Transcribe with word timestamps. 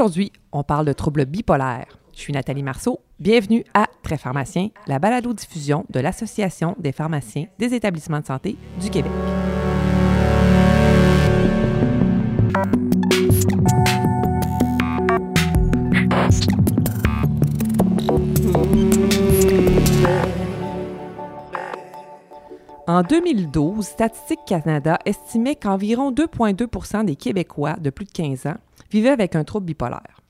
Aujourd'hui, 0.00 0.32
on 0.50 0.62
parle 0.62 0.86
de 0.86 0.94
troubles 0.94 1.26
bipolaires. 1.26 1.98
Je 2.14 2.20
suis 2.20 2.32
Nathalie 2.32 2.62
Marceau. 2.62 3.00
Bienvenue 3.18 3.66
à 3.74 3.86
Très 4.02 4.16
Pharmacien, 4.16 4.70
la 4.86 4.98
balado-diffusion 4.98 5.84
de 5.90 6.00
l'Association 6.00 6.74
des 6.78 6.92
pharmaciens 6.92 7.48
des 7.58 7.74
établissements 7.74 8.20
de 8.20 8.24
santé 8.24 8.56
du 8.80 8.88
Québec. 8.88 9.12
En 22.86 23.02
2012, 23.02 23.84
Statistique 23.84 24.40
Canada 24.46 24.98
estimait 25.04 25.56
qu'environ 25.56 26.10
2,2% 26.10 27.04
des 27.04 27.16
Québécois 27.16 27.74
de 27.74 27.90
plus 27.90 28.06
de 28.06 28.12
15 28.12 28.46
ans 28.46 28.56
vivaient 28.90 29.10
avec 29.10 29.36
un 29.36 29.44
trouble 29.44 29.66
bipolaire. 29.66 30.20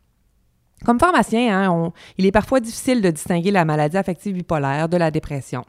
Comme 0.84 0.98
pharmacien, 0.98 1.70
hein, 1.70 1.92
il 2.16 2.24
est 2.24 2.32
parfois 2.32 2.60
difficile 2.60 3.02
de 3.02 3.10
distinguer 3.10 3.50
la 3.50 3.66
maladie 3.66 3.98
affective 3.98 4.34
bipolaire 4.34 4.88
de 4.88 4.96
la 4.96 5.10
dépression. 5.10 5.64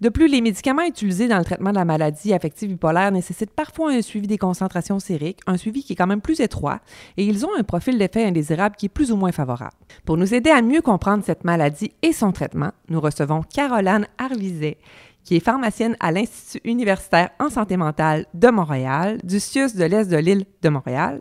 De 0.00 0.08
plus, 0.08 0.28
les 0.28 0.40
médicaments 0.40 0.82
utilisés 0.82 1.28
dans 1.28 1.38
le 1.38 1.44
traitement 1.44 1.70
de 1.70 1.76
la 1.76 1.84
maladie 1.84 2.32
affective 2.32 2.70
bipolaire 2.70 3.12
nécessitent 3.12 3.54
parfois 3.54 3.92
un 3.92 4.02
suivi 4.02 4.26
des 4.26 4.38
concentrations 4.38 4.98
sériques, 4.98 5.40
un 5.46 5.58
suivi 5.58 5.84
qui 5.84 5.92
est 5.92 5.96
quand 5.96 6.06
même 6.06 6.22
plus 6.22 6.40
étroit, 6.40 6.80
et 7.16 7.24
ils 7.24 7.44
ont 7.44 7.50
un 7.56 7.62
profil 7.62 7.98
d'effet 7.98 8.24
indésirable 8.24 8.76
qui 8.76 8.86
est 8.86 8.90
plus 8.90 9.12
ou 9.12 9.16
moins 9.16 9.30
favorable. 9.30 9.76
Pour 10.04 10.16
nous 10.16 10.34
aider 10.34 10.50
à 10.50 10.62
mieux 10.62 10.80
comprendre 10.80 11.22
cette 11.24 11.44
maladie 11.44 11.92
et 12.02 12.12
son 12.12 12.32
traitement, 12.32 12.72
nous 12.88 13.00
recevons 13.00 13.42
Caroline 13.42 14.06
Arvizet, 14.18 14.78
qui 15.22 15.36
est 15.36 15.44
pharmacienne 15.44 15.96
à 16.00 16.10
l'Institut 16.10 16.66
universitaire 16.66 17.30
en 17.38 17.50
santé 17.50 17.76
mentale 17.76 18.26
de 18.34 18.48
Montréal, 18.48 19.20
du 19.22 19.38
CIUS 19.38 19.76
de 19.76 19.84
l'Est 19.84 20.08
de 20.08 20.16
l'île 20.16 20.46
de 20.62 20.68
Montréal. 20.70 21.20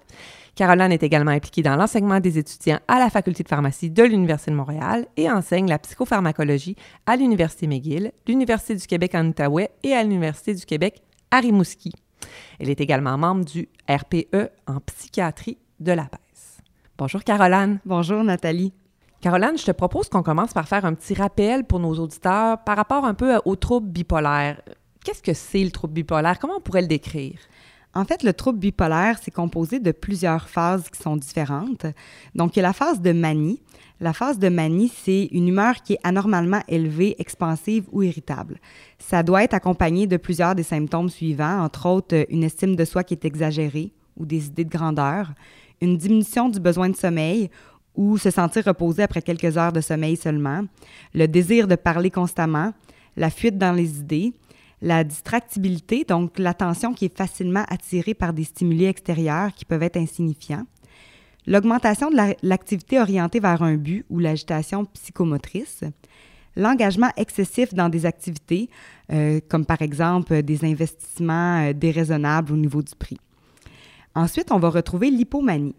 Caroline 0.60 0.92
est 0.92 1.04
également 1.04 1.32
impliquée 1.32 1.62
dans 1.62 1.78
l'enseignement 1.78 2.20
des 2.20 2.38
étudiants 2.38 2.82
à 2.90 3.00
la 3.00 3.10
faculté 3.10 3.44
de 3.44 3.48
pharmacie 3.48 3.90
de 3.90 4.04
l'Université 4.04 4.52
de 4.52 4.58
Montréal 4.58 5.08
et 5.16 5.32
enseigne 5.32 5.70
la 5.70 5.80
psychopharmacologie 5.80 6.76
à 7.06 7.16
l'Université 7.16 7.66
McGill, 7.66 8.12
l'Université 8.28 8.76
du 8.76 8.86
Québec 8.86 9.16
en 9.16 9.26
Outaouais 9.26 9.72
et 9.84 9.94
à 9.94 10.04
l'Université 10.04 10.54
du 10.54 10.66
Québec 10.66 11.02
à 11.32 11.40
Rimouski. 11.40 11.94
Elle 12.60 12.70
est 12.70 12.82
également 12.82 13.18
membre 13.18 13.46
du 13.46 13.70
RPE 13.88 14.50
en 14.68 14.82
psychiatrie 14.82 15.58
de 15.80 15.94
la 15.94 16.04
PES. 16.04 16.62
Bonjour 16.98 17.24
Caroline. 17.24 17.80
Bonjour 17.86 18.22
Nathalie. 18.26 18.74
Caroline, 19.22 19.58
je 19.58 19.64
te 19.64 19.72
propose 19.72 20.10
qu'on 20.10 20.24
commence 20.24 20.52
par 20.52 20.68
faire 20.68 20.84
un 20.84 20.94
petit 20.94 21.14
rappel 21.14 21.64
pour 21.64 21.80
nos 21.80 21.98
auditeurs 21.98 22.62
par 22.66 22.76
rapport 22.76 23.06
un 23.06 23.14
peu 23.14 23.40
au 23.46 23.56
trouble 23.56 23.88
bipolaire. 23.88 24.62
Qu'est-ce 25.06 25.24
que 25.24 25.34
c'est 25.34 25.64
le 25.64 25.72
trouble 25.72 25.94
bipolaire? 25.94 26.38
Comment 26.38 26.58
on 26.58 26.62
pourrait 26.62 26.82
le 26.82 26.88
décrire? 26.88 27.40
En 27.96 28.06
fait, 28.06 28.22
le 28.22 28.34
trouble 28.34 28.60
bipolaire, 28.60 29.20
c'est 29.22 29.32
composé 29.32 29.80
de 29.80 29.92
plusieurs 29.92 30.48
phases 30.48 30.90
qui 30.90 31.02
sont 31.02 31.16
différentes. 31.16 31.88
Donc, 32.36 32.56
il 32.56 32.60
y 32.60 32.62
a 32.62 32.68
la 32.68 32.74
phase 32.74 33.02
de 33.02 33.12
manie. 33.12 33.60
La 34.00 34.14
phase 34.14 34.38
de 34.38 34.48
manie, 34.48 34.92
c'est 35.04 35.26
une 35.32 35.48
humeur 35.48 35.82
qui 35.82 35.94
est 35.94 36.00
anormalement 36.04 36.62
élevée, 36.68 37.16
expansive 37.20 37.86
ou 37.92 38.04
irritable. 38.04 38.60
Ça 39.00 39.24
doit 39.24 39.44
être 39.44 39.56
accompagné 39.56 40.08
de 40.08 40.18
plusieurs 40.18 40.56
des 40.56 40.64
symptômes 40.64 41.10
suivants, 41.10 41.64
entre 41.64 41.88
autres 41.88 42.26
une 42.30 42.44
estime 42.44 42.76
de 42.76 42.86
soi 42.86 43.04
qui 43.04 43.16
est 43.16 43.26
exagérée 43.26 43.92
ou 44.16 44.26
des 44.26 44.46
idées 44.48 44.66
de 44.66 44.70
grandeur, 44.70 45.34
une 45.82 45.98
diminution 45.98 46.48
du 46.50 46.60
besoin 46.60 46.90
de 46.90 46.96
sommeil 46.96 47.50
ou 47.96 48.18
se 48.18 48.30
sentir 48.30 48.66
reposé 48.66 49.04
après 49.04 49.22
quelques 49.22 49.58
heures 49.58 49.74
de 49.74 49.82
sommeil 49.82 50.16
seulement, 50.16 50.64
le 51.14 51.28
désir 51.28 51.68
de 51.68 51.76
parler 51.76 52.12
constamment, 52.12 52.74
la 53.18 53.30
fuite 53.30 53.58
dans 53.58 53.74
les 53.74 54.00
idées, 54.00 54.34
la 54.82 55.04
distractibilité, 55.04 56.04
donc 56.04 56.40
l'attention 56.40 56.94
qui 56.94 57.06
est 57.06 57.18
facilement 57.18 57.66
attirée 57.70 58.14
par 58.14 58.34
des 58.34 58.46
stimuli 58.46 58.86
extérieurs 58.86 59.54
qui 59.54 59.66
peuvent 59.66 59.84
être 59.84 59.98
insignifiants, 59.98 60.66
l'augmentation 61.48 62.10
de 62.10 62.18
l'activité 62.44 63.00
orientée 63.00 63.40
vers 63.40 63.62
un 63.62 63.76
but 63.76 64.06
ou 64.10 64.20
l'agitation 64.20 64.86
psychomotrice, 64.86 65.84
l'engagement 66.56 67.10
excessif 67.18 67.74
dans 67.74 67.90
des 67.90 68.06
activités, 68.06 68.70
euh, 69.12 69.40
comme 69.50 69.66
par 69.66 69.82
exemple 69.82 70.42
des 70.44 70.66
investissements 70.66 71.68
euh, 71.68 71.74
déraisonnables 71.74 72.54
au 72.54 72.58
niveau 72.58 72.82
du 72.82 72.96
prix. 72.96 73.18
Ensuite, 74.16 74.52
on 74.52 74.60
va 74.60 74.70
retrouver 74.70 75.12
l'hypomanie. 75.12 75.76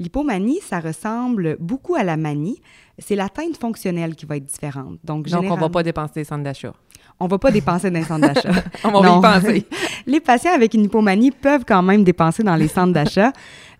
L'hypomanie, 0.00 0.58
ça 0.60 0.80
ressemble 0.80 1.56
beaucoup 1.60 1.94
à 1.94 2.02
la 2.02 2.16
manie. 2.16 2.60
C'est 2.98 3.14
l'atteinte 3.14 3.56
fonctionnelle 3.56 4.16
qui 4.16 4.26
va 4.26 4.36
être 4.36 4.46
différente. 4.46 4.98
Donc, 5.04 5.28
Donc 5.28 5.44
on 5.44 5.54
ne 5.54 5.60
va 5.60 5.68
pas 5.68 5.84
dépenser 5.84 6.14
des 6.14 6.24
centres 6.24 6.42
d'achat 6.42 6.74
on 7.20 7.26
va 7.26 7.38
pas 7.38 7.50
dépenser 7.50 7.90
dans 7.90 7.98
les 7.98 8.04
centres 8.04 8.26
d'achat. 8.26 8.64
on 8.84 9.00
va 9.00 9.18
y 9.18 9.20
penser. 9.20 9.66
les 10.06 10.20
patients 10.20 10.54
avec 10.54 10.72
une 10.72 10.84
hypomanie 10.84 11.30
peuvent 11.30 11.64
quand 11.66 11.82
même 11.82 12.02
dépenser 12.02 12.42
dans 12.42 12.56
les 12.56 12.66
centres 12.66 12.94
d'achat. 12.94 13.32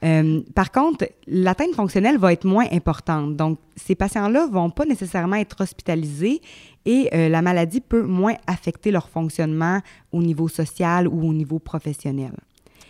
Euh, 0.04 0.42
par 0.54 0.70
contre, 0.70 1.06
l'atteinte 1.26 1.74
fonctionnelle 1.74 2.18
va 2.18 2.34
être 2.34 2.44
moins 2.44 2.66
importante. 2.70 3.36
Donc, 3.36 3.58
ces 3.76 3.94
patients-là 3.94 4.46
vont 4.52 4.68
pas 4.68 4.84
nécessairement 4.84 5.36
être 5.36 5.62
hospitalisés 5.62 6.42
et 6.84 7.08
euh, 7.14 7.28
la 7.30 7.40
maladie 7.40 7.80
peut 7.80 8.02
moins 8.02 8.34
affecter 8.46 8.90
leur 8.90 9.08
fonctionnement 9.08 9.80
au 10.12 10.22
niveau 10.22 10.48
social 10.48 11.08
ou 11.08 11.28
au 11.28 11.32
niveau 11.32 11.58
professionnel. 11.58 12.32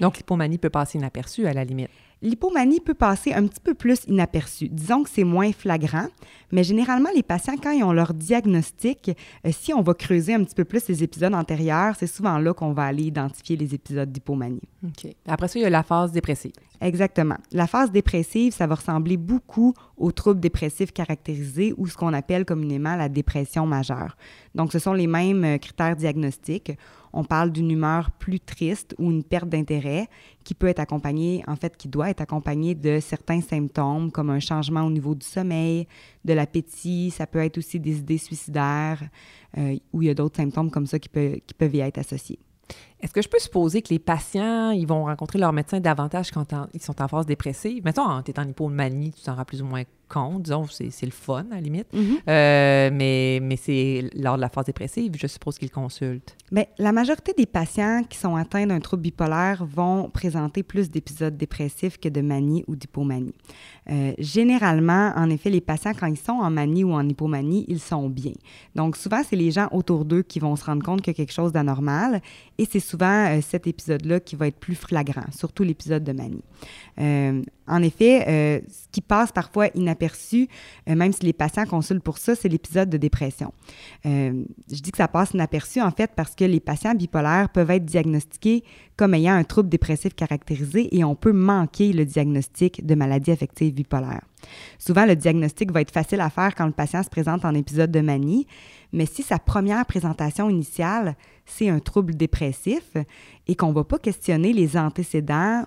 Donc, 0.00 0.16
l'hypomanie 0.16 0.58
peut 0.58 0.70
passer 0.70 0.98
inaperçue 0.98 1.46
à 1.46 1.52
la 1.52 1.64
limite. 1.64 1.90
L'hypomanie 2.22 2.80
peut 2.80 2.94
passer 2.94 3.32
un 3.32 3.46
petit 3.46 3.60
peu 3.60 3.74
plus 3.74 4.04
inaperçue. 4.06 4.68
Disons 4.68 5.02
que 5.02 5.10
c'est 5.10 5.24
moins 5.24 5.52
flagrant, 5.52 6.06
mais 6.52 6.64
généralement, 6.64 7.08
les 7.14 7.22
patients, 7.22 7.56
quand 7.62 7.70
ils 7.70 7.82
ont 7.82 7.92
leur 7.92 8.12
diagnostic, 8.12 9.10
euh, 9.46 9.50
si 9.52 9.72
on 9.72 9.80
va 9.80 9.94
creuser 9.94 10.34
un 10.34 10.44
petit 10.44 10.54
peu 10.54 10.64
plus 10.64 10.86
les 10.88 11.02
épisodes 11.02 11.34
antérieurs, 11.34 11.94
c'est 11.98 12.06
souvent 12.06 12.38
là 12.38 12.52
qu'on 12.52 12.72
va 12.72 12.84
aller 12.84 13.04
identifier 13.04 13.56
les 13.56 13.74
épisodes 13.74 14.10
d'hypomanie. 14.10 14.60
OK. 14.84 15.10
Après 15.26 15.48
ça, 15.48 15.58
il 15.58 15.62
y 15.62 15.66
a 15.66 15.70
la 15.70 15.82
phase 15.82 16.12
dépressive. 16.12 16.52
Exactement. 16.80 17.36
La 17.52 17.66
phase 17.66 17.90
dépressive, 17.90 18.54
ça 18.54 18.66
va 18.66 18.74
ressembler 18.74 19.16
beaucoup 19.16 19.74
aux 19.96 20.12
troubles 20.12 20.40
dépressifs 20.40 20.92
caractérisés 20.92 21.74
ou 21.76 21.86
ce 21.86 21.96
qu'on 21.96 22.12
appelle 22.14 22.44
communément 22.44 22.96
la 22.96 23.08
dépression 23.08 23.66
majeure. 23.66 24.16
Donc, 24.54 24.72
ce 24.72 24.78
sont 24.78 24.94
les 24.94 25.06
mêmes 25.06 25.44
euh, 25.44 25.58
critères 25.58 25.96
diagnostiques. 25.96 26.72
On 27.12 27.24
parle 27.24 27.50
d'une 27.50 27.70
humeur 27.70 28.10
plus 28.12 28.40
triste 28.40 28.94
ou 28.98 29.10
une 29.10 29.24
perte 29.24 29.48
d'intérêt 29.48 30.08
qui 30.44 30.54
peut 30.54 30.68
être 30.68 30.80
accompagnée, 30.80 31.42
en 31.46 31.56
fait, 31.56 31.76
qui 31.76 31.88
doit 31.88 32.10
être 32.10 32.20
accompagnée 32.20 32.74
de 32.74 33.00
certains 33.00 33.40
symptômes 33.40 34.10
comme 34.10 34.30
un 34.30 34.40
changement 34.40 34.82
au 34.82 34.90
niveau 34.90 35.14
du 35.14 35.26
sommeil, 35.26 35.86
de 36.24 36.32
l'appétit. 36.32 37.10
Ça 37.10 37.26
peut 37.26 37.40
être 37.40 37.58
aussi 37.58 37.80
des 37.80 37.98
idées 37.98 38.18
suicidaires 38.18 39.02
euh, 39.58 39.76
ou 39.92 40.02
il 40.02 40.06
y 40.06 40.10
a 40.10 40.14
d'autres 40.14 40.36
symptômes 40.36 40.70
comme 40.70 40.86
ça 40.86 40.98
qui, 40.98 41.08
qui 41.08 41.54
peuvent 41.54 41.74
y 41.74 41.80
être 41.80 41.98
associés. 41.98 42.38
Est-ce 43.02 43.12
que 43.12 43.22
je 43.22 43.28
peux 43.28 43.38
supposer 43.38 43.82
que 43.82 43.88
les 43.90 43.98
patients, 43.98 44.70
ils 44.70 44.86
vont 44.86 45.04
rencontrer 45.04 45.38
leur 45.38 45.52
médecin 45.52 45.80
davantage 45.80 46.30
quand 46.30 46.46
ils 46.74 46.82
sont 46.82 47.00
en 47.00 47.08
phase 47.08 47.26
dépressive? 47.26 47.82
Mettons, 47.84 48.22
tu 48.22 48.30
es 48.30 48.38
en 48.38 48.46
hypomanie, 48.46 49.12
tu 49.12 49.22
t'en 49.22 49.34
rends 49.34 49.44
plus 49.44 49.62
ou 49.62 49.66
moins 49.66 49.84
compte, 50.10 50.42
disons, 50.42 50.66
c'est 50.66 51.06
le 51.06 51.12
fun 51.12 51.46
à 51.50 51.54
la 51.54 51.60
limite. 51.60 51.86
Mm-hmm. 51.94 52.18
Euh, 52.28 52.90
mais 52.92 53.38
mais 53.40 53.56
c'est 53.56 54.10
lors 54.14 54.36
de 54.36 54.40
la 54.40 54.48
phase 54.48 54.66
dépressive, 54.66 55.12
je 55.16 55.26
suppose 55.26 55.56
qu'ils 55.56 55.70
consultent. 55.70 56.36
Bien, 56.52 56.64
la 56.78 56.92
majorité 56.92 57.32
des 57.32 57.46
patients 57.46 58.02
qui 58.08 58.18
sont 58.18 58.36
atteints 58.36 58.66
d'un 58.66 58.80
trouble 58.80 59.02
bipolaire 59.02 59.64
vont 59.64 60.10
présenter 60.10 60.62
plus 60.62 60.90
d'épisodes 60.90 61.36
dépressifs 61.36 61.98
que 61.98 62.08
de 62.08 62.20
manie 62.20 62.64
ou 62.66 62.76
d'hypomanie. 62.76 63.34
Euh, 63.88 64.12
généralement, 64.18 65.12
en 65.16 65.30
effet, 65.30 65.48
les 65.48 65.60
patients, 65.60 65.92
quand 65.98 66.06
ils 66.08 66.18
sont 66.18 66.32
en 66.32 66.50
manie 66.50 66.84
ou 66.84 66.92
en 66.92 67.08
hypomanie, 67.08 67.64
ils 67.68 67.80
sont 67.80 68.08
bien. 68.08 68.32
Donc, 68.74 68.96
souvent, 68.96 69.22
c'est 69.26 69.36
les 69.36 69.52
gens 69.52 69.68
autour 69.72 70.04
d'eux 70.04 70.22
qui 70.22 70.40
vont 70.40 70.56
se 70.56 70.64
rendre 70.64 70.82
compte 70.84 71.02
qu'il 71.02 71.12
y 71.12 71.14
a 71.14 71.18
quelque 71.18 71.32
chose 71.32 71.52
d'anormal 71.52 72.20
et 72.58 72.66
c'est 72.70 72.80
souvent 72.90 73.26
euh, 73.26 73.40
cet 73.40 73.66
épisode-là 73.66 74.20
qui 74.20 74.36
va 74.36 74.48
être 74.48 74.58
plus 74.58 74.74
flagrant, 74.74 75.24
surtout 75.30 75.62
l'épisode 75.62 76.02
de 76.02 76.12
manie. 76.12 76.42
Euh, 77.00 77.42
en 77.66 77.82
effet, 77.82 78.24
euh, 78.26 78.60
ce 78.68 78.88
qui 78.90 79.00
passe 79.00 79.30
parfois 79.30 79.68
inaperçu, 79.74 80.48
même 80.88 81.12
si 81.12 81.24
les 81.24 81.32
patients 81.32 81.66
consultent 81.66 82.02
pour 82.02 82.18
ça, 82.18 82.34
c'est 82.34 82.48
l'épisode 82.48 82.90
de 82.90 82.96
dépression. 82.96 83.52
je 84.04 84.42
dis 84.68 84.90
que 84.90 84.96
ça 84.96 85.06
passe 85.06 85.30
inaperçu, 85.32 85.80
en 85.80 85.92
fait, 85.92 86.10
parce 86.16 86.34
que 86.34 86.44
les 86.44 86.58
patients 86.58 86.94
bipolaires 86.94 87.48
peuvent 87.48 87.70
être 87.70 87.84
diagnostiqués 87.84 88.64
comme 88.96 89.14
ayant 89.14 89.34
un 89.34 89.44
trouble 89.44 89.68
dépressif 89.68 90.14
caractérisé 90.14 90.94
et 90.94 91.04
on 91.04 91.14
peut 91.14 91.32
manquer 91.32 91.92
le 91.92 92.04
diagnostic 92.04 92.84
de 92.84 92.94
maladie 92.94 93.30
affective 93.30 93.72
bipolaire. 93.72 94.22
Souvent, 94.78 95.06
le 95.06 95.14
diagnostic 95.14 95.70
va 95.70 95.80
être 95.80 95.92
facile 95.92 96.20
à 96.20 96.30
faire 96.30 96.54
quand 96.54 96.66
le 96.66 96.72
patient 96.72 97.02
se 97.02 97.08
présente 97.08 97.44
en 97.44 97.54
épisode 97.54 97.90
de 97.90 98.00
manie, 98.00 98.46
mais 98.92 99.06
si 99.06 99.22
sa 99.22 99.38
première 99.38 99.86
présentation 99.86 100.50
initiale, 100.50 101.14
c'est 101.50 101.68
un 101.68 101.80
trouble 101.80 102.14
dépressif 102.14 102.96
et 103.46 103.54
qu'on 103.54 103.68
ne 103.68 103.74
va 103.74 103.84
pas 103.84 103.98
questionner 103.98 104.52
les 104.52 104.76
antécédents 104.76 105.64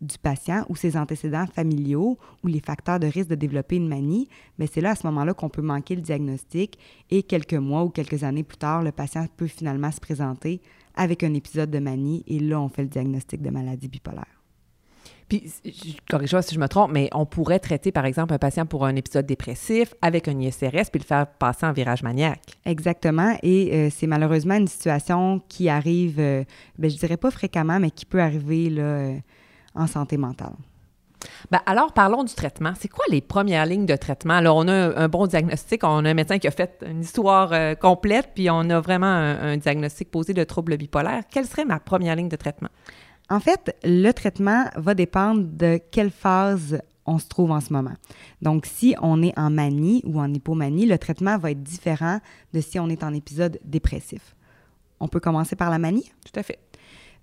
du 0.00 0.18
patient 0.18 0.64
ou 0.68 0.76
ses 0.76 0.96
antécédents 0.96 1.46
familiaux 1.46 2.18
ou 2.44 2.48
les 2.48 2.60
facteurs 2.60 3.00
de 3.00 3.06
risque 3.06 3.28
de 3.28 3.34
développer 3.34 3.76
une 3.76 3.88
manie, 3.88 4.28
mais 4.58 4.66
c'est 4.66 4.80
là 4.80 4.90
à 4.90 4.94
ce 4.94 5.06
moment-là 5.06 5.34
qu'on 5.34 5.48
peut 5.48 5.62
manquer 5.62 5.94
le 5.94 6.02
diagnostic 6.02 6.78
et 7.10 7.22
quelques 7.22 7.54
mois 7.54 7.84
ou 7.84 7.88
quelques 7.88 8.22
années 8.24 8.42
plus 8.42 8.58
tard, 8.58 8.82
le 8.82 8.92
patient 8.92 9.26
peut 9.36 9.46
finalement 9.46 9.90
se 9.90 10.00
présenter 10.00 10.60
avec 10.94 11.22
un 11.22 11.34
épisode 11.34 11.70
de 11.70 11.78
manie 11.78 12.24
et 12.26 12.38
là, 12.38 12.60
on 12.60 12.68
fait 12.68 12.82
le 12.82 12.88
diagnostic 12.88 13.42
de 13.42 13.50
maladie 13.50 13.88
bipolaire. 13.88 14.35
Puis, 15.28 15.52
corrige-moi 16.08 16.42
si 16.42 16.54
je 16.54 16.60
me 16.60 16.68
trompe, 16.68 16.92
mais 16.92 17.08
on 17.12 17.26
pourrait 17.26 17.58
traiter, 17.58 17.90
par 17.90 18.04
exemple, 18.04 18.32
un 18.32 18.38
patient 18.38 18.64
pour 18.64 18.84
un 18.84 18.94
épisode 18.94 19.26
dépressif 19.26 19.94
avec 20.00 20.28
un 20.28 20.38
ISRS 20.38 20.90
puis 20.90 21.00
le 21.00 21.04
faire 21.04 21.26
passer 21.26 21.66
en 21.66 21.72
virage 21.72 22.02
maniaque. 22.02 22.42
Exactement. 22.64 23.36
Et 23.42 23.70
euh, 23.72 23.88
c'est 23.90 24.06
malheureusement 24.06 24.54
une 24.54 24.68
situation 24.68 25.40
qui 25.48 25.68
arrive, 25.68 26.20
euh, 26.20 26.44
ben, 26.78 26.90
je 26.90 26.96
dirais 26.96 27.16
pas 27.16 27.30
fréquemment, 27.30 27.80
mais 27.80 27.90
qui 27.90 28.06
peut 28.06 28.20
arriver 28.20 28.70
là, 28.70 28.82
euh, 28.82 29.16
en 29.74 29.86
santé 29.86 30.16
mentale. 30.16 30.54
Ben, 31.50 31.60
alors, 31.66 31.92
parlons 31.92 32.24
du 32.24 32.34
traitement. 32.34 32.72
C'est 32.78 32.88
quoi 32.88 33.04
les 33.10 33.20
premières 33.20 33.66
lignes 33.66 33.86
de 33.86 33.96
traitement? 33.96 34.34
Alors, 34.34 34.56
on 34.56 34.68
a 34.68 34.98
un, 34.98 35.08
bon 35.08 35.26
diagnostic, 35.26 35.84
on 35.84 36.04
a 36.04 36.10
un 36.10 36.14
médecin 36.14 36.38
qui 36.38 36.48
a 36.48 36.50
fait 36.50 36.84
une 36.86 37.00
histoire 37.00 37.52
euh, 37.52 37.74
complète, 37.74 38.30
puis 38.34 38.50
on 38.50 38.68
a 38.70 38.80
vraiment 38.80 39.06
un, 39.06 39.56
diagnostic 39.56 40.10
posé 40.10 40.34
de 40.34 40.44
trouble 40.44 40.76
bipolaire. 40.76 41.22
Quelle 41.30 41.46
serait 41.46 41.64
ma 41.64 41.80
première 41.80 42.16
ligne 42.16 42.28
de 42.28 42.36
traitement? 42.36 42.68
En 43.28 43.40
fait, 43.40 43.76
le 43.82 44.12
traitement 44.12 44.66
va 44.76 44.94
dépendre 44.94 45.42
de 45.42 45.80
quelle 45.90 46.10
phase 46.10 46.80
on 47.06 47.18
se 47.18 47.28
trouve 47.28 47.50
en 47.50 47.60
ce 47.60 47.72
moment. 47.72 47.94
Donc, 48.42 48.66
si 48.66 48.94
on 49.00 49.22
est 49.22 49.36
en 49.38 49.50
manie 49.50 50.02
ou 50.04 50.20
en 50.20 50.32
hypomanie, 50.32 50.86
le 50.86 50.98
traitement 50.98 51.38
va 51.38 51.50
être 51.50 51.62
différent 51.62 52.20
de 52.52 52.60
si 52.60 52.78
on 52.78 52.88
est 52.88 53.02
en 53.02 53.14
épisode 53.14 53.58
dépressif. 53.64 54.34
On 55.00 55.08
peut 55.08 55.20
commencer 55.20 55.56
par 55.56 55.70
la 55.70 55.78
manie? 55.78 56.10
Tout 56.24 56.38
à 56.38 56.42
fait. 56.42 56.58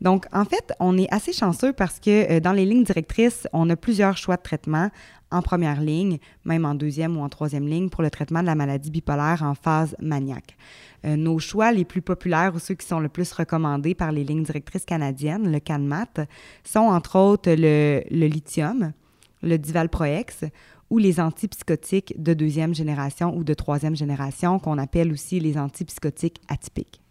Donc, 0.01 0.25
en 0.33 0.43
fait, 0.43 0.73
on 0.79 0.97
est 0.97 1.11
assez 1.13 1.31
chanceux 1.31 1.71
parce 1.71 1.99
que 1.99 2.31
euh, 2.31 2.39
dans 2.39 2.51
les 2.51 2.65
lignes 2.65 2.83
directrices, 2.83 3.47
on 3.53 3.69
a 3.69 3.75
plusieurs 3.75 4.17
choix 4.17 4.35
de 4.35 4.41
traitement 4.41 4.89
en 5.31 5.41
première 5.41 5.81
ligne, 5.81 6.19
même 6.45 6.65
en 6.65 6.75
deuxième 6.75 7.17
ou 7.17 7.21
en 7.21 7.29
troisième 7.29 7.67
ligne 7.67 7.89
pour 7.89 8.03
le 8.03 8.11
traitement 8.11 8.41
de 8.41 8.45
la 8.45 8.55
maladie 8.55 8.91
bipolaire 8.91 9.41
en 9.43 9.55
phase 9.55 9.95
maniaque. 9.99 10.57
Euh, 11.05 11.17
nos 11.17 11.37
choix 11.39 11.71
les 11.71 11.83
plus 11.85 12.01
populaires 12.01 12.53
ou 12.55 12.59
ceux 12.59 12.75
qui 12.75 12.87
sont 12.87 12.99
le 12.99 13.09
plus 13.09 13.31
recommandés 13.33 13.93
par 13.93 14.11
les 14.11 14.23
lignes 14.23 14.43
directrices 14.43 14.85
canadiennes, 14.85 15.51
le 15.51 15.59
CanMat, 15.59 16.27
sont 16.63 16.79
entre 16.79 17.17
autres 17.17 17.51
le, 17.51 18.01
lithium, 18.09 18.93
le 19.41 19.57
Divalproex 19.57 20.45
ou 20.89 20.97
les 20.97 21.19
antipsychotiques 21.19 22.13
de 22.21 22.33
deuxième 22.33 22.73
génération 22.73 23.35
ou 23.35 23.43
de 23.43 23.53
troisième 23.53 23.95
génération 23.95 24.59
qu'on 24.59 24.77
appelle 24.77 25.11
aussi 25.11 25.39
les 25.39 25.57
antipsychotiques 25.57 26.41
atypiques. 26.47 27.01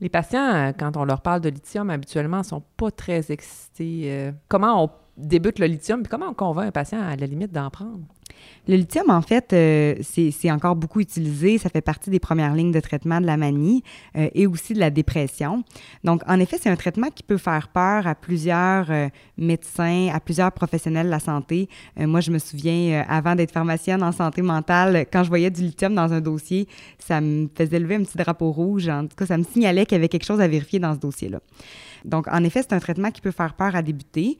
Les 0.00 0.08
patients, 0.08 0.54
euh, 0.54 0.72
quand 0.78 0.96
on 0.96 1.04
leur 1.04 1.22
parle 1.22 1.40
de 1.40 1.48
lithium, 1.48 1.90
habituellement, 1.90 2.38
ne 2.38 2.42
sont 2.44 2.62
pas 2.76 2.90
très 2.90 3.32
excités. 3.32 4.02
Euh, 4.04 4.32
comment 4.48 4.84
on 4.84 4.90
débute 5.16 5.58
le 5.58 5.66
lithium, 5.66 6.02
puis 6.02 6.10
comment 6.10 6.28
on 6.28 6.34
convainc 6.34 6.68
un 6.68 6.72
patient 6.72 7.00
à 7.00 7.16
la 7.16 7.26
limite 7.26 7.52
d'en 7.52 7.70
prendre? 7.70 8.00
Le 8.68 8.76
lithium, 8.76 9.10
en 9.10 9.22
fait, 9.22 9.52
euh, 9.52 9.96
c'est 10.02 10.50
encore 10.50 10.76
beaucoup 10.76 11.00
utilisé. 11.00 11.58
Ça 11.58 11.68
fait 11.68 11.80
partie 11.80 12.10
des 12.10 12.20
premières 12.20 12.54
lignes 12.54 12.70
de 12.70 12.78
traitement 12.78 13.20
de 13.20 13.26
la 13.26 13.36
manie 13.36 13.82
euh, 14.16 14.28
et 14.34 14.46
aussi 14.46 14.72
de 14.72 14.78
la 14.78 14.90
dépression. 14.90 15.64
Donc, 16.04 16.22
en 16.28 16.38
effet, 16.38 16.58
c'est 16.60 16.70
un 16.70 16.76
traitement 16.76 17.08
qui 17.08 17.24
peut 17.24 17.38
faire 17.38 17.68
peur 17.68 18.06
à 18.06 18.14
plusieurs 18.14 18.90
euh, 18.90 19.08
médecins, 19.36 20.08
à 20.12 20.20
plusieurs 20.20 20.52
professionnels 20.52 21.06
de 21.06 21.10
la 21.10 21.18
santé. 21.18 21.68
moi, 21.98 22.20
je 22.20 22.30
me 22.30 22.38
souviens, 22.38 23.04
avant 23.08 23.34
d'être 23.34 23.50
pharmacienne 23.50 24.02
en 24.02 24.12
santé 24.12 24.42
mentale, 24.42 25.06
quand 25.12 25.24
je 25.24 25.28
voyais 25.28 25.50
du 25.50 25.62
lithium 25.62 25.94
dans 25.94 26.12
un 26.12 26.20
dossier, 26.20 26.68
ça 26.98 27.20
me 27.20 27.48
faisait 27.54 27.80
lever 27.80 27.96
un 27.96 28.04
petit 28.04 28.16
drapeau 28.16 28.52
rouge. 28.52 28.88
En 28.88 29.06
tout 29.06 29.16
cas, 29.16 29.26
ça 29.26 29.38
me 29.38 29.44
signalait 29.44 29.86
qu'il 29.86 29.96
y 29.96 29.98
avait 29.98 30.08
quelque 30.08 30.24
chose 30.24 30.40
à 30.40 30.46
vérifier 30.46 30.78
dans 30.78 30.94
ce 30.94 31.00
dossier-là. 31.00 31.40
Donc, 32.04 32.28
en 32.28 32.44
effet, 32.44 32.62
c'est 32.62 32.74
un 32.74 32.80
traitement 32.80 33.10
qui 33.10 33.20
peut 33.20 33.30
faire 33.30 33.54
peur 33.54 33.74
à 33.74 33.82
débuter 33.82 34.38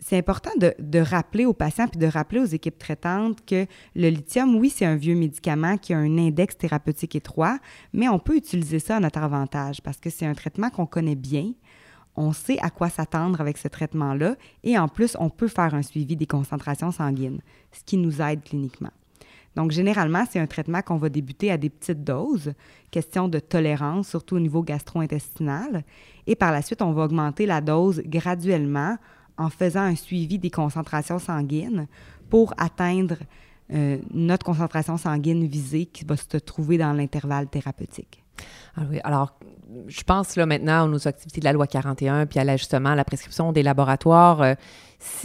c'est 0.00 0.16
important 0.16 0.50
de, 0.58 0.98
rappeler 0.98 1.44
aux 1.44 1.52
patients 1.52 1.88
puis 1.88 1.98
de 1.98 2.06
rappeler 2.06 2.40
aux 2.40 2.46
équipes 2.46 2.78
traitantes 2.78 3.44
que 3.44 3.66
le 3.96 4.08
lithium, 4.08 4.56
oui, 4.56 4.70
c'est 4.70 4.84
un 4.84 4.94
vieux 4.94 5.16
médicament 5.16 5.76
qui 5.76 5.92
a 5.92 5.98
un 5.98 6.18
index 6.18 6.56
thérapeutique 6.56 7.16
étroit, 7.16 7.58
mais 7.92 8.08
on 8.08 8.18
peut 8.18 8.36
utiliser 8.36 8.78
ça 8.78 8.96
à 8.96 9.00
notre 9.00 9.18
avantage 9.18 9.82
parce 9.82 9.98
que 9.98 10.10
c'est 10.10 10.26
un 10.26 10.34
traitement 10.34 10.70
qu'on 10.70 10.86
connaît 10.86 11.16
bien. 11.16 11.52
On 12.14 12.32
sait 12.32 12.58
à 12.60 12.70
quoi 12.70 12.88
s'attendre 12.88 13.40
avec 13.40 13.58
ce 13.58 13.68
traitement-là 13.68 14.36
et 14.62 14.78
en 14.78 14.88
plus, 14.88 15.16
on 15.18 15.30
peut 15.30 15.48
faire 15.48 15.74
un 15.74 15.82
suivi 15.82 16.16
des 16.16 16.26
concentrations 16.26 16.92
sanguines, 16.92 17.40
ce 17.72 17.82
qui 17.84 17.96
nous 17.96 18.22
aide 18.22 18.42
cliniquement. 18.42 18.90
Donc, 19.56 19.72
généralement, 19.72 20.24
c'est 20.30 20.38
un 20.38 20.46
traitement 20.46 20.82
qu'on 20.82 20.98
va 20.98 21.08
débuter 21.08 21.50
à 21.50 21.56
des 21.56 21.70
petites 21.70 22.04
doses, 22.04 22.52
question 22.92 23.26
de 23.26 23.40
tolérance, 23.40 24.08
surtout 24.08 24.36
au 24.36 24.40
niveau 24.40 24.62
gastro-intestinal. 24.62 25.82
Et 26.28 26.36
par 26.36 26.52
la 26.52 26.62
suite, 26.62 26.82
on 26.82 26.92
va 26.92 27.04
augmenter 27.04 27.46
la 27.46 27.60
dose 27.60 28.00
graduellement 28.04 28.96
en 29.38 29.48
faisant 29.48 29.80
un 29.80 29.96
suivi 29.96 30.38
des 30.38 30.50
concentrations 30.50 31.18
sanguines 31.18 31.86
pour 32.28 32.52
atteindre 32.58 33.16
euh, 33.72 33.98
notre 34.12 34.44
concentration 34.44 34.96
sanguine 34.96 35.46
visée 35.46 35.86
qui 35.86 36.04
va 36.04 36.16
se 36.16 36.36
trouver 36.38 36.78
dans 36.78 36.92
l'intervalle 36.92 37.48
thérapeutique. 37.48 38.24
Ah 38.76 38.82
alors 39.04 39.38
je 39.88 40.02
pense 40.02 40.36
là 40.36 40.46
maintenant 40.46 40.90
aux 40.92 41.08
activités 41.08 41.40
de 41.40 41.44
la 41.44 41.52
loi 41.52 41.66
41 41.66 42.26
puis 42.26 42.38
à 42.38 42.44
l'ajustement 42.44 42.90
à 42.90 42.94
la 42.94 43.04
prescription 43.04 43.52
des 43.52 43.62
laboratoires. 43.62 44.42
Euh, 44.42 44.54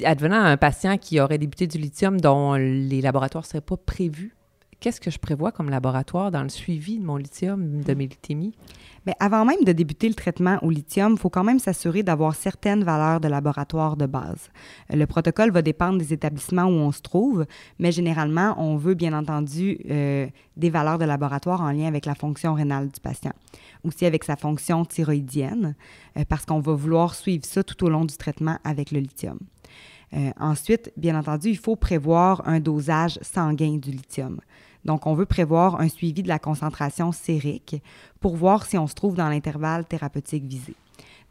advenant 0.03 0.43
un 0.43 0.57
patient 0.57 0.97
qui 0.97 1.19
aurait 1.19 1.37
débuté 1.37 1.67
du 1.67 1.77
lithium 1.77 2.19
dont 2.19 2.53
les 2.53 3.01
laboratoires 3.01 3.43
ne 3.43 3.47
seraient 3.47 3.61
pas 3.61 3.77
prévus, 3.77 4.35
qu'est-ce 4.83 4.99
que 4.99 5.09
je 5.09 5.17
prévois 5.17 5.53
comme 5.53 5.69
laboratoire 5.69 6.29
dans 6.29 6.43
le 6.43 6.49
suivi 6.49 6.99
de 6.99 7.05
mon 7.05 7.15
lithium, 7.15 7.81
de 7.81 7.93
mes 7.93 8.05
lithémies? 8.05 8.53
Mais 9.05 9.13
avant 9.21 9.45
même 9.45 9.63
de 9.63 9.71
débuter 9.71 10.09
le 10.09 10.13
traitement 10.13 10.57
au 10.61 10.69
lithium, 10.69 11.13
il 11.13 11.17
faut 11.17 11.29
quand 11.29 11.45
même 11.45 11.59
s'assurer 11.59 12.03
d'avoir 12.03 12.35
certaines 12.35 12.83
valeurs 12.83 13.21
de 13.21 13.29
laboratoire 13.29 13.95
de 13.95 14.05
base. 14.05 14.49
Euh, 14.91 14.97
le 14.97 15.07
protocole 15.07 15.51
va 15.51 15.61
dépendre 15.61 15.99
des 15.99 16.11
établissements 16.11 16.65
où 16.65 16.73
on 16.73 16.91
se 16.91 17.01
trouve, 17.01 17.45
mais 17.79 17.93
généralement, 17.93 18.55
on 18.57 18.75
veut 18.75 18.93
bien 18.93 19.13
entendu 19.17 19.79
euh, 19.89 20.27
des 20.57 20.69
valeurs 20.69 20.97
de 20.97 21.05
laboratoire 21.05 21.61
en 21.61 21.71
lien 21.71 21.87
avec 21.87 22.05
la 22.05 22.13
fonction 22.13 22.53
rénale 22.53 22.89
du 22.89 22.99
patient, 22.99 23.33
aussi 23.85 24.05
avec 24.05 24.25
sa 24.25 24.35
fonction 24.35 24.83
thyroïdienne, 24.83 25.75
euh, 26.17 26.25
parce 26.27 26.45
qu'on 26.45 26.59
va 26.59 26.73
vouloir 26.73 27.15
suivre 27.15 27.45
ça 27.45 27.63
tout 27.63 27.85
au 27.85 27.89
long 27.89 28.03
du 28.03 28.17
traitement 28.17 28.57
avec 28.65 28.91
le 28.91 28.99
lithium. 28.99 29.39
ensuite, 30.39 30.91
bien 30.97 31.17
entendu, 31.17 31.49
il 31.49 31.57
faut 31.57 31.77
prévoir 31.77 32.45
un 32.45 32.59
dosage 32.59 33.17
sanguin 33.21 33.77
du 33.77 33.91
lithium. 33.91 34.41
Donc, 34.85 35.07
on 35.07 35.13
veut 35.13 35.25
prévoir 35.25 35.79
un 35.79 35.87
suivi 35.87 36.23
de 36.23 36.27
la 36.27 36.39
concentration 36.39 37.11
sérique 37.11 37.81
pour 38.19 38.35
voir 38.35 38.65
si 38.65 38.77
on 38.77 38.87
se 38.87 38.95
trouve 38.95 39.15
dans 39.15 39.29
l'intervalle 39.29 39.85
thérapeutique 39.85 40.43
visé. 40.43 40.75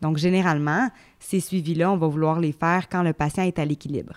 Donc, 0.01 0.17
généralement, 0.17 0.89
ces 1.21 1.41
suivis-là, 1.41 1.93
on 1.93 1.97
va 1.97 2.09
vouloir 2.09 2.41
les 2.41 2.53
faire 2.53 2.89
quand 2.89 3.03
le 3.03 3.13
patient 3.13 3.45
est 3.45 3.59
à 3.59 3.65
l'équilibre. 3.65 4.15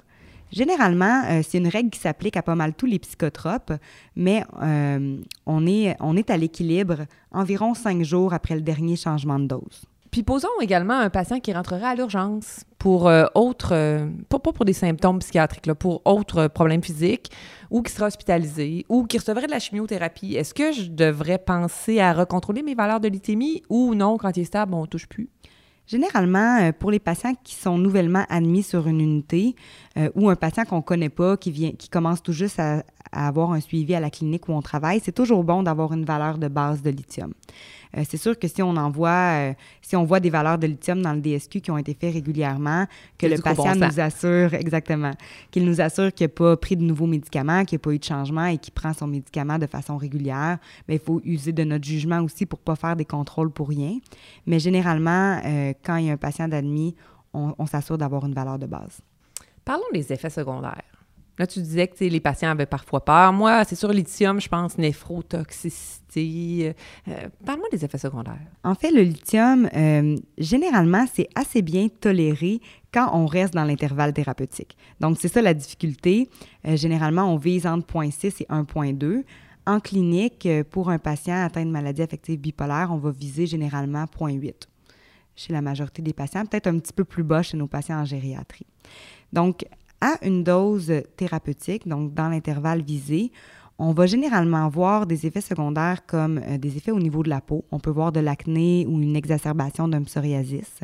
Généralement, 0.52 1.24
euh, 1.26 1.42
c'est 1.48 1.58
une 1.58 1.68
règle 1.68 1.90
qui 1.90 2.00
s'applique 2.00 2.38
à 2.38 2.42
pas 2.42 2.56
mal 2.56 2.74
tous 2.74 2.86
les 2.86 3.00
psychotropes, 3.00 3.74
mais 4.16 4.44
euh, 4.62 5.18
on, 5.46 5.68
est, 5.68 5.96
on 6.00 6.16
est 6.16 6.30
à 6.30 6.38
l'équilibre 6.38 7.06
environ 7.32 7.74
cinq 7.74 8.04
jours 8.04 8.34
après 8.34 8.56
le 8.56 8.62
dernier 8.62 8.96
changement 8.96 9.40
de 9.40 9.48
dose. 9.48 9.86
Puis 10.16 10.24
posons 10.24 10.48
également 10.62 10.98
un 10.98 11.10
patient 11.10 11.42
qui 11.42 11.52
rentrerait 11.52 11.88
à 11.88 11.94
l'urgence 11.94 12.64
pour 12.78 13.10
euh, 13.10 13.26
autres, 13.36 13.74
euh, 13.74 14.08
pas, 14.30 14.40
pour 14.40 14.64
des 14.64 14.72
symptômes 14.72 15.20
psychiatriques, 15.20 15.66
là, 15.66 15.76
pour 15.76 16.02
autres 16.06 16.48
problèmes 16.48 16.82
physiques, 16.82 17.34
ou 17.70 17.82
qui 17.82 17.92
sera 17.92 18.08
hospitalisé, 18.08 18.86
ou 18.88 19.04
qui 19.04 19.18
recevrait 19.18 19.48
de 19.48 19.52
la 19.52 19.60
chimiothérapie. 19.60 20.36
Est-ce 20.36 20.54
que 20.54 20.72
je 20.72 20.90
devrais 20.90 21.38
penser 21.38 22.00
à 22.00 22.14
recontrôler 22.14 22.64
mes 22.64 22.76
valeurs 22.76 23.02
de 23.02 23.10
lithémie 23.10 23.62
ou 23.68 23.94
non, 23.94 24.18
quand 24.18 24.38
il 24.38 24.44
est 24.44 24.46
stable, 24.46 24.74
on 24.74 24.84
ne 24.84 24.88
touche 24.88 25.10
plus? 25.10 25.28
Généralement, 25.86 26.62
euh, 26.62 26.72
pour 26.72 26.92
les 26.92 27.00
patients 27.00 27.34
qui 27.44 27.56
sont 27.56 27.78
nouvellement 27.78 28.24
admis 28.30 28.64
sur 28.64 28.88
une 28.88 29.02
unité 29.02 29.54
ou 30.16 30.30
un 30.30 30.38
patient 30.38 30.64
qu'on 30.64 30.78
ne 30.78 30.82
connaît 30.82 31.10
pas, 31.10 31.36
qui, 31.36 31.52
vient, 31.52 31.74
qui 31.74 31.90
commence 31.90 32.24
tout 32.24 32.32
juste 32.32 32.58
à, 32.62 32.84
à 33.16 33.28
avoir 33.28 33.54
un 33.54 33.60
suivi 33.60 33.96
à 33.96 34.00
la 34.00 34.10
clinique 34.10 34.48
où 34.50 34.54
on 34.54 34.62
travaille, 34.62 35.00
c'est 35.04 35.12
toujours 35.12 35.44
bon 35.44 35.64
d'avoir 35.64 35.94
une 35.94 36.06
valeur 36.06 36.38
de 36.38 36.48
base 36.48 36.82
de 36.82 36.90
lithium. 36.90 37.34
Euh, 37.98 38.04
c'est 38.08 38.18
sûr 38.18 38.38
que 38.38 38.48
si 38.48 38.62
on 38.62 38.76
envoie, 38.76 39.10
euh, 39.50 39.54
si 39.82 39.96
on 39.96 40.04
voit 40.04 40.20
des 40.20 40.30
valeurs 40.30 40.58
de 40.58 40.68
lithium 40.68 41.02
dans 41.02 41.14
le 41.14 41.22
DSQ 41.22 41.62
qui 41.62 41.72
ont 41.72 41.78
été 41.78 41.94
faits 41.94 42.14
régulièrement, 42.14 42.86
que 43.18 43.28
le 43.28 43.38
patient 43.38 43.76
nous 43.76 44.00
assure, 44.00 44.54
exactement, 44.54 45.12
qu'il 45.52 45.66
nous 45.66 45.80
assure 45.80 46.14
qu'il 46.14 46.26
n'a 46.26 46.30
pas 46.30 46.58
pris 46.58 46.76
de 46.76 46.84
nouveaux 46.84 47.08
médicaments, 47.08 47.64
qu'il 47.64 47.78
n'y 47.78 47.82
a 47.82 47.84
pas 47.84 47.92
eu 47.94 48.00
de 48.00 48.04
changement 48.04 48.46
et 48.46 48.58
qu'il 48.58 48.74
prend 48.74 48.94
son 48.94 49.08
médicament 49.08 49.58
de 49.58 49.68
façon 49.68 49.98
régulière, 49.98 50.58
mais 50.88 50.98
ben, 50.98 51.02
il 51.02 51.06
faut 51.06 51.22
user 51.24 51.54
de 51.54 51.64
notre 51.64 51.86
jugement 51.86 52.22
aussi 52.22 52.46
pour 52.46 52.60
ne 52.60 52.66
pas 52.66 52.76
faire 52.76 52.96
des 52.96 53.06
contrôles 53.06 53.52
pour 53.52 53.70
rien. 53.70 53.98
Mais 54.46 54.60
généralement, 54.60 55.40
euh, 55.46 55.74
quand 55.84 55.96
il 55.98 56.08
y 56.08 56.10
a 56.10 56.14
un 56.14 56.18
patient 56.18 56.48
d'admis, 56.48 56.96
on 57.34 57.66
s'assure 57.66 57.98
d'avoir 57.98 58.26
une 58.26 58.34
valeur 58.34 58.58
de 58.58 58.66
base. 58.66 59.02
Parlons 59.66 59.84
des 59.92 60.14
effets 60.14 60.30
secondaires. 60.30 60.95
Là, 61.38 61.46
tu 61.48 61.60
disais 61.60 61.88
que 61.88 62.02
les 62.04 62.20
patients 62.20 62.52
avaient 62.52 62.66
parfois 62.66 63.04
peur. 63.04 63.34
Moi, 63.34 63.66
c'est 63.66 63.76
sur 63.76 63.92
lithium, 63.92 64.40
je 64.40 64.48
pense 64.48 64.78
néphrotoxicité. 64.78 66.74
Euh, 67.08 67.28
Parle-moi 67.46 67.68
des 67.72 67.84
effets 67.84 67.98
secondaires. 67.98 68.40
En 68.64 68.74
fait, 68.74 68.92
le 68.92 69.02
lithium, 69.02 69.70
euh, 69.76 70.16
généralement, 70.38 71.06
c'est 71.14 71.28
assez 71.36 71.62
bien 71.62 71.90
toléré 71.90 72.62
quand 72.94 73.10
on 73.14 73.26
reste 73.26 73.54
dans 73.54 73.66
l'intervalle 73.66 74.14
thérapeutique. 74.14 74.78
Donc, 75.02 75.18
c'est 75.20 75.28
ça 75.28 75.42
la 75.42 75.54
difficulté. 75.54 76.30
Euh, 76.66 76.78
généralement, 76.78 77.24
on 77.34 77.36
vise 77.36 77.68
entre 77.68 77.86
0.6 77.86 78.44
et 78.44 78.46
1.2. 78.50 79.24
En 79.68 79.80
clinique, 79.80 80.48
pour 80.70 80.90
un 80.90 81.00
patient 81.00 81.44
atteint 81.44 81.66
de 81.66 81.72
maladie 81.72 82.04
affective 82.04 82.40
bipolaire, 82.40 82.90
on 82.92 82.98
va 82.98 83.10
viser 83.12 83.48
généralement 83.48 84.06
0.8 84.06 84.54
chez 85.36 85.54
la 85.54 85.62
majorité 85.62 86.02
des 86.02 86.14
patients, 86.14 86.46
peut-être 86.46 86.68
un 86.68 86.80
petit 86.80 86.94
peu 86.94 87.04
plus 87.04 87.24
bas 87.24 87.44
chez 87.44 87.58
nos 87.58 87.68
patients 87.68 88.00
en 88.00 88.06
gériatrie. 88.06 88.66
Donc, 89.34 89.66
une 90.22 90.44
dose 90.44 90.92
thérapeutique, 91.18 91.88
donc 91.88 92.14
dans 92.14 92.30
l'intervalle 92.30 92.82
visé, 92.82 93.32
on 93.78 93.92
va 93.92 94.06
généralement 94.06 94.68
voir 94.70 95.06
des 95.06 95.26
effets 95.26 95.42
secondaires 95.42 96.06
comme 96.06 96.40
euh, 96.40 96.58
des 96.58 96.78
effets 96.78 96.92
au 96.92 97.00
niveau 97.00 97.24
de 97.24 97.30
la 97.30 97.42
peau. 97.42 97.66
On 97.72 97.80
peut 97.80 97.92
voir 97.92 98.12
de 98.12 98.22
l'acné 98.22 98.86
ou 98.88 99.02
une 99.02 99.16
exacerbation 99.16 99.88
d'un 99.88 100.04
psoriasis. 100.04 100.80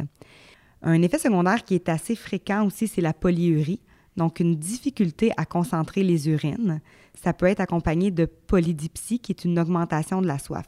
Un 0.82 1.02
effet 1.02 1.18
secondaire 1.18 1.64
qui 1.64 1.76
est 1.76 1.90
assez 1.90 2.16
fréquent 2.16 2.66
aussi, 2.66 2.88
c'est 2.88 3.02
la 3.02 3.14
polyurie, 3.14 3.82
donc 4.18 4.40
une 4.40 4.56
difficulté 4.56 5.32
à 5.38 5.46
concentrer 5.46 6.04
les 6.04 6.28
urines. 6.28 6.82
Ça 7.14 7.34
peut 7.34 7.46
être 7.46 7.62
accompagné 7.62 8.12
de 8.12 8.26
polydipsie, 8.26 9.20
qui 9.20 9.32
est 9.32 9.46
une 9.46 9.60
augmentation 9.60 10.22
de 10.22 10.28
la 10.28 10.40
soif. 10.40 10.68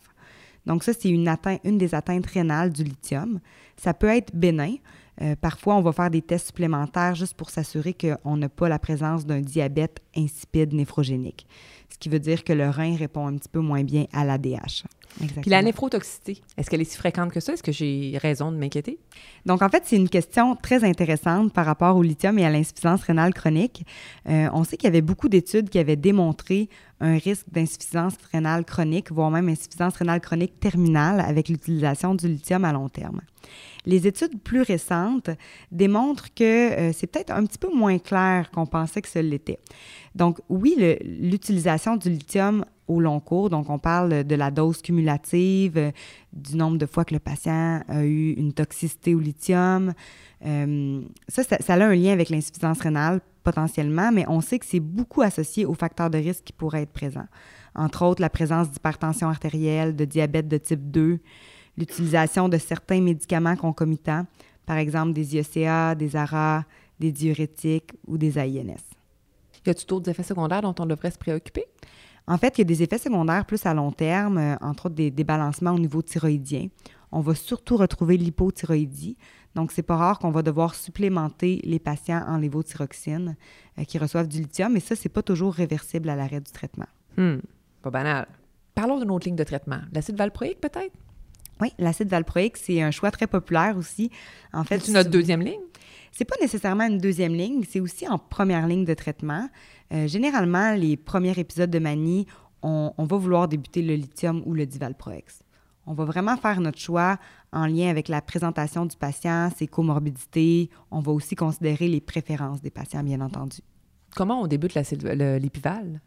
Donc 0.65 0.83
ça, 0.83 0.93
c'est 0.93 1.09
une 1.09 1.77
des 1.77 1.95
atteintes 1.95 2.27
rénales 2.27 2.71
du 2.71 2.83
lithium. 2.83 3.39
Ça 3.75 3.93
peut 3.93 4.07
être 4.07 4.33
bénin, 4.33 4.75
Euh, 5.21 5.35
parfois, 5.39 5.75
on 5.75 5.81
va 5.81 5.91
faire 5.91 6.09
des 6.09 6.21
tests 6.21 6.47
supplémentaires 6.47 7.15
juste 7.15 7.35
pour 7.35 7.49
s'assurer 7.49 7.93
qu'on 7.93 8.37
n'a 8.37 8.49
pas 8.49 8.69
la 8.69 8.79
présence 8.79 9.25
d'un 9.25 9.41
diabète 9.41 10.01
insipide 10.15 10.73
néphrogénique, 10.73 11.47
ce 11.89 11.97
qui 11.97 12.09
veut 12.09 12.19
dire 12.19 12.43
que 12.43 12.53
le 12.53 12.69
rein 12.69 12.95
répond 12.95 13.27
un 13.27 13.37
petit 13.37 13.49
peu 13.49 13.59
moins 13.59 13.83
bien 13.83 14.05
à 14.11 14.25
l'ADH. 14.25 14.83
Puis 15.19 15.51
la 15.51 15.61
néphrotoxicité, 15.61 16.41
est-ce 16.57 16.69
qu'elle 16.69 16.81
est 16.81 16.89
si 16.89 16.97
fréquente 16.97 17.31
que 17.31 17.39
ça? 17.39 17.53
Est-ce 17.53 17.63
que 17.63 17.71
j'ai 17.71 18.17
raison 18.21 18.51
de 18.51 18.57
m'inquiéter? 18.57 18.99
Donc, 19.45 19.61
en 19.61 19.69
fait, 19.69 19.83
c'est 19.85 19.95
une 19.95 20.09
question 20.09 20.55
très 20.55 20.83
intéressante 20.83 21.53
par 21.53 21.65
rapport 21.65 21.95
au 21.95 22.01
lithium 22.01 22.37
et 22.39 22.45
à 22.45 22.49
l'insuffisance 22.49 23.03
rénale 23.03 23.33
chronique. 23.33 23.85
Euh, 24.29 24.49
on 24.53 24.63
sait 24.63 24.77
qu'il 24.77 24.85
y 24.85 24.87
avait 24.87 25.01
beaucoup 25.01 25.29
d'études 25.29 25.69
qui 25.69 25.79
avaient 25.79 25.95
démontré 25.95 26.69
un 26.99 27.17
risque 27.17 27.45
d'insuffisance 27.51 28.13
rénale 28.31 28.65
chronique, 28.65 29.11
voire 29.11 29.29
même 29.29 29.49
insuffisance 29.49 29.95
rénale 29.95 30.21
chronique 30.21 30.59
terminale 30.59 31.19
avec 31.19 31.49
l'utilisation 31.49 32.15
du 32.15 32.27
lithium 32.27 32.63
à 32.65 32.71
long 32.71 32.89
terme. 32.89 33.21
Les 33.85 34.07
études 34.07 34.41
plus 34.41 34.61
récentes 34.61 35.29
démontrent 35.71 36.33
que 36.33 36.43
euh, 36.43 36.93
c'est 36.93 37.07
peut-être 37.07 37.31
un 37.31 37.45
petit 37.45 37.57
peu 37.57 37.69
moins 37.73 37.99
clair 37.99 38.49
qu'on 38.51 38.65
pensait 38.65 39.01
que 39.01 39.09
ce 39.09 39.19
l'était. 39.19 39.59
Donc, 40.15 40.39
oui, 40.47 40.75
l'utilisation 41.03 41.97
du 41.97 42.09
lithium 42.09 42.63
au 42.87 42.99
long 42.99 43.19
cours, 43.19 43.49
donc 43.49 43.69
on 43.69 43.79
parle 43.79 44.23
de 44.23 44.35
la 44.35 44.51
dose 44.51 44.81
cumulative, 44.81 45.77
euh, 45.77 45.91
du 46.33 46.55
nombre 46.55 46.77
de 46.77 46.85
fois 46.85 47.05
que 47.05 47.13
le 47.13 47.19
patient 47.19 47.81
a 47.87 48.03
eu 48.03 48.31
une 48.31 48.53
toxicité 48.53 49.15
au 49.15 49.19
lithium. 49.19 49.93
Euh, 50.45 51.01
ça, 51.27 51.43
ça, 51.43 51.73
a 51.73 51.85
un 51.85 51.95
lien 51.95 52.11
avec 52.11 52.29
l'insuffisance 52.29 52.81
rénale 52.81 53.21
potentiellement, 53.43 54.11
mais 54.11 54.25
on 54.27 54.41
sait 54.41 54.59
que 54.59 54.65
c'est 54.65 54.79
beaucoup 54.79 55.21
associé 55.21 55.65
aux 55.65 55.73
facteurs 55.73 56.09
de 56.09 56.17
risque 56.17 56.43
qui 56.45 56.53
pourraient 56.53 56.83
être 56.83 56.93
présents. 56.93 57.27
Entre 57.75 58.03
autres, 58.05 58.21
la 58.21 58.29
présence 58.29 58.69
d'hypertension 58.69 59.29
artérielle, 59.29 59.95
de 59.95 60.05
diabète 60.05 60.47
de 60.47 60.57
type 60.57 60.91
2, 60.91 61.19
l'utilisation 61.77 62.49
de 62.49 62.57
certains 62.57 63.01
médicaments 63.01 63.55
concomitants, 63.55 64.25
par 64.65 64.77
exemple 64.77 65.13
des 65.13 65.35
IECA, 65.35 65.95
des 65.95 66.15
ARA, 66.15 66.65
des 66.99 67.11
diurétiques 67.11 67.91
ou 68.07 68.17
des 68.17 68.37
AINS. 68.37 68.83
Y 69.65 69.69
a-t-il 69.69 69.87
d'autres 69.87 70.09
effets 70.09 70.23
secondaires 70.23 70.61
dont 70.61 70.75
on 70.79 70.85
devrait 70.85 71.11
se 71.11 71.17
préoccuper? 71.17 71.65
En 72.27 72.37
fait, 72.37 72.57
il 72.57 72.61
y 72.61 72.63
a 72.63 72.65
des 72.65 72.83
effets 72.83 72.97
secondaires 72.97 73.45
plus 73.45 73.65
à 73.65 73.73
long 73.73 73.91
terme, 73.91 74.37
euh, 74.37 74.55
entre 74.61 74.85
autres 74.85 74.95
des 74.95 75.11
débalancements 75.11 75.71
au 75.71 75.79
niveau 75.79 76.01
thyroïdien. 76.01 76.67
On 77.11 77.19
va 77.19 77.35
surtout 77.35 77.77
retrouver 77.77 78.17
l'hypothyroïdie. 78.17 79.17
Donc, 79.55 79.71
c'est 79.71 79.83
pas 79.83 79.97
rare 79.97 80.19
qu'on 80.19 80.31
va 80.31 80.41
devoir 80.41 80.73
supplémenter 80.73 81.59
les 81.63 81.79
patients 81.79 82.23
en 82.27 82.37
lévothyroxine 82.37 83.35
euh, 83.77 83.83
qui 83.83 83.97
reçoivent 83.97 84.27
du 84.27 84.39
lithium, 84.39 84.75
et 84.75 84.79
ça, 84.79 84.95
c'est 84.95 85.09
pas 85.09 85.21
toujours 85.21 85.53
réversible 85.53 86.09
à 86.09 86.15
l'arrêt 86.15 86.39
du 86.39 86.51
traitement. 86.51 86.87
Hum, 87.17 87.41
pas 87.81 87.91
banal. 87.91 88.27
Parlons 88.73 88.99
d'une 88.99 89.11
autre 89.11 89.27
ligne 89.27 89.35
de 89.35 89.43
traitement. 89.43 89.81
L'acide 89.91 90.17
valproïque, 90.17 90.59
peut-être? 90.59 90.95
Oui, 91.61 91.69
l'acide 91.77 92.09
valproïque, 92.09 92.57
c'est 92.57 92.81
un 92.81 92.91
choix 92.91 93.11
très 93.11 93.27
populaire 93.27 93.77
aussi. 93.77 94.09
En 94.53 94.63
fait, 94.63 94.79
c'est 94.79 94.91
notre 94.91 95.09
deuxième 95.09 95.41
ligne? 95.41 95.61
C'est 96.11 96.25
pas 96.25 96.35
nécessairement 96.41 96.85
une 96.85 96.99
deuxième 96.99 97.33
ligne, 97.33 97.63
c'est 97.67 97.79
aussi 97.79 98.07
en 98.07 98.19
première 98.19 98.67
ligne 98.67 98.85
de 98.85 98.93
traitement. 98.93 99.49
Euh, 99.93 100.07
généralement, 100.07 100.73
les 100.73 100.95
premiers 100.95 101.37
épisodes 101.39 101.71
de 101.71 101.79
manie, 101.79 102.27
on, 102.61 102.93
va 102.97 103.17
vouloir 103.17 103.47
débuter 103.47 103.81
le 103.81 103.95
lithium 103.95 104.41
ou 104.45 104.53
le 104.53 104.65
divalproex. 104.65 105.43
On 105.85 105.93
va 105.93 106.05
vraiment 106.05 106.37
faire 106.37 106.61
notre 106.61 106.79
choix 106.79 107.17
en 107.51 107.65
lien 107.65 107.89
avec 107.89 108.07
la 108.07 108.21
présentation 108.21 108.85
du 108.85 108.95
patient, 108.95 109.49
ses 109.57 109.67
comorbidités. 109.67 110.69
On 110.91 111.01
va 111.01 111.11
aussi 111.11 111.35
considérer 111.35 111.89
les 111.89 111.99
préférences 111.99 112.61
des 112.61 112.69
patients, 112.69 113.03
bien 113.03 113.19
entendu. 113.19 113.57
Comment 114.15 114.41
on 114.41 114.47
débute 114.47 114.75
l'épival? 114.75 115.99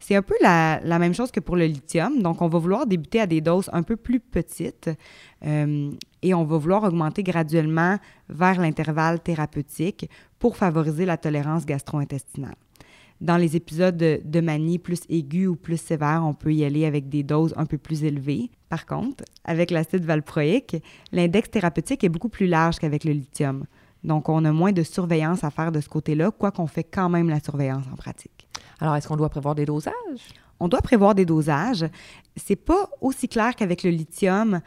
C'est 0.00 0.16
un 0.16 0.22
peu 0.22 0.34
la, 0.40 0.80
même 0.98 1.14
chose 1.14 1.30
que 1.30 1.40
pour 1.40 1.56
le 1.56 1.66
lithium. 1.66 2.22
Donc, 2.22 2.40
on 2.40 2.48
va 2.48 2.58
vouloir 2.58 2.86
débuter 2.86 3.20
à 3.20 3.26
des 3.26 3.42
doses 3.42 3.68
un 3.72 3.82
peu 3.82 3.96
plus 3.96 4.18
petites 4.18 4.90
euh, 5.44 5.90
et 6.22 6.34
on 6.34 6.44
va 6.44 6.56
vouloir 6.56 6.84
augmenter 6.84 7.22
graduellement 7.22 7.98
vers 8.28 8.60
l'intervalle 8.60 9.20
thérapeutique 9.20 10.08
pour 10.38 10.56
favoriser 10.56 11.04
la 11.04 11.18
tolérance 11.18 11.66
gastro-intestinale. 11.66 12.56
Dans 13.20 13.36
les 13.36 13.54
épisodes 13.54 13.96
de, 13.98 14.40
manie 14.40 14.78
plus 14.78 15.02
aigus 15.10 15.48
ou 15.48 15.54
plus 15.54 15.78
sévères, 15.78 16.22
on 16.24 16.32
peut 16.32 16.54
y 16.54 16.64
aller 16.64 16.86
avec 16.86 17.10
des 17.10 17.22
doses 17.22 17.52
un 17.58 17.66
peu 17.66 17.76
plus 17.76 18.02
élevées. 18.02 18.50
Par 18.70 18.86
contre, 18.86 19.24
avec 19.44 19.70
l'acide 19.70 20.06
valproïque, 20.06 20.82
l'index 21.12 21.50
thérapeutique 21.50 22.02
est 22.02 22.08
beaucoup 22.08 22.30
plus 22.30 22.46
large 22.46 22.78
qu'avec 22.78 23.04
le 23.04 23.12
lithium. 23.12 23.66
Donc, 24.02 24.30
on 24.30 24.46
a 24.46 24.52
moins 24.52 24.72
de 24.72 24.82
surveillance 24.82 25.44
à 25.44 25.50
faire 25.50 25.70
de 25.70 25.82
ce 25.82 25.90
côté-là, 25.90 26.30
quoiqu'on 26.30 26.66
fait 26.66 26.84
quand 26.84 27.10
même 27.10 27.28
la 27.28 27.40
surveillance 27.40 27.84
en 27.92 27.96
pratique. 27.96 28.49
Alors, 28.80 28.96
est-ce 28.96 29.06
qu'on 29.06 29.16
doit 29.16 29.28
prévoir 29.28 29.54
des 29.54 29.66
dosages? 29.66 29.94
On 30.58 30.68
doit 30.68 30.82
prévoir 30.82 31.14
des 31.14 31.24
dosages. 31.24 31.86
C'est 32.36 32.56
pas 32.56 32.88
aussi 33.00 33.28
clair 33.28 33.54
qu'avec 33.54 33.82
le 33.82 33.90
lithium 33.90 34.60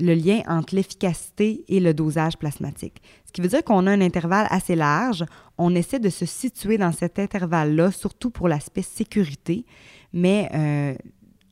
le 0.00 0.14
lien 0.14 0.42
entre 0.46 0.74
l'efficacité 0.74 1.64
et 1.68 1.80
le 1.80 1.94
dosage 1.94 2.36
plasmatique. 2.38 3.02
Ce 3.26 3.32
qui 3.32 3.40
veut 3.40 3.48
dire 3.48 3.62
qu'on 3.62 3.86
a 3.86 3.92
un 3.92 4.00
intervalle 4.00 4.46
assez 4.50 4.74
large. 4.74 5.24
On 5.58 5.74
essaie 5.74 5.98
de 5.98 6.08
se 6.08 6.26
situer 6.26 6.78
dans 6.78 6.92
cet 6.92 7.18
intervalle-là, 7.18 7.92
surtout 7.92 8.30
pour 8.30 8.48
l'aspect 8.48 8.82
sécurité, 8.82 9.66
mais 10.12 10.48
euh, 10.54 10.94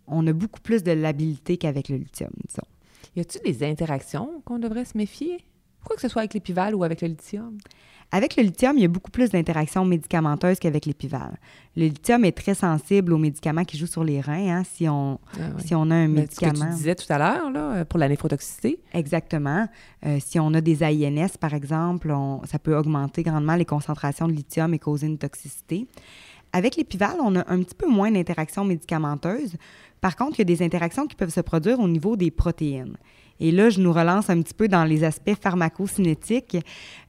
on 0.07 0.27
a 0.27 0.33
beaucoup 0.33 0.61
plus 0.61 0.83
de 0.83 0.93
labilité 0.93 1.59
qu'avec 1.59 1.89
le 1.89 1.97
lithium, 1.97 2.31
disons. 2.49 2.67
Y 3.17 3.21
a-t-il 3.21 3.53
des 3.53 3.67
interactions 3.67 4.43
qu'on 4.45 4.59
devrait 4.59 4.85
se 4.85 4.97
méfier? 4.97 5.45
Quoi 5.85 5.97
que 5.97 6.03
ce 6.03 6.09
soit 6.09 6.23
avec 6.23 6.35
l'épival 6.35 6.75
ou 6.75 6.85
avec 6.85 7.03
le 7.03 7.09
lithium? 7.09 7.59
Avec 8.11 8.37
le 8.37 8.43
lithium, 8.43 8.77
il 8.77 8.83
y 8.83 8.85
a 8.87 8.88
beaucoup 8.88 9.11
plus 9.11 9.31
d'interactions 9.31 9.85
médicamenteuses 9.85 10.59
qu'avec 10.59 10.87
l'épival. 10.87 11.38
Le 11.77 11.85
lithium 11.85 12.25
est 12.25 12.33
très 12.33 12.55
sensible 12.55 13.12
aux 13.12 13.19
médicaments 13.19 13.65
qui 13.65 13.77
jouent 13.77 13.87
sur 13.87 14.03
les 14.03 14.23
reins. 14.23 14.59
Hein, 14.59 14.62
si, 14.65 14.88
on, 14.88 15.21
ah 15.35 15.61
si 15.65 15.75
on 15.75 15.91
a 15.91 15.95
un 15.95 16.09
médicament. 16.09 16.55
Ce 16.55 16.61
que 16.61 16.69
tu 16.71 16.75
disais 16.75 16.95
tout 16.95 17.12
à 17.12 17.19
l'heure, 17.19 17.50
là, 17.50 17.85
pour 17.85 17.99
la 17.99 18.09
néphrotoxicité. 18.09 18.81
Exactement. 18.95 19.69
Euh, 20.07 20.19
si 20.25 20.41
on 20.41 20.55
a 20.55 20.62
des 20.62 20.83
AINS, 20.83 21.37
par 21.38 21.53
exemple, 21.53 22.15
ça 22.45 22.59
peut 22.59 22.75
augmenter 22.75 23.23
grandement 23.23 23.57
les 23.57 23.67
concentrations 23.67 24.27
de 24.27 24.33
lithium 24.33 24.73
et 24.73 24.79
causer 24.79 25.07
une 25.07 25.19
toxicité. 25.19 25.87
Avec 26.55 26.77
l'épival, 26.77 27.17
on 27.23 27.37
a 27.37 27.41
un 27.53 27.62
petit 27.62 27.75
peu 27.75 27.87
moins 27.87 28.11
d'interactions 28.11 28.65
médicamenteuses. 28.65 29.57
Par 30.00 30.17
contre, 30.17 30.38
il 30.38 30.38
y 30.38 30.43
a 30.43 30.57
des 30.57 30.62
interactions 30.62 31.07
qui 31.07 31.15
peuvent 31.15 31.33
se 31.33 31.41
produire 31.41 31.79
au 31.79 31.88
niveau 31.88 32.17
des 32.17 32.31
protéines. 32.31 32.97
Et 33.40 33.50
là, 33.50 33.71
je 33.71 33.80
nous 33.80 33.92
relance 33.92 34.30
un 34.30 34.42
petit 34.42 34.54
peu 34.54 34.68
dans 34.68 34.85
les 34.85 35.04
aspects 35.04 35.37
pharmacocinétiques. 35.40 36.57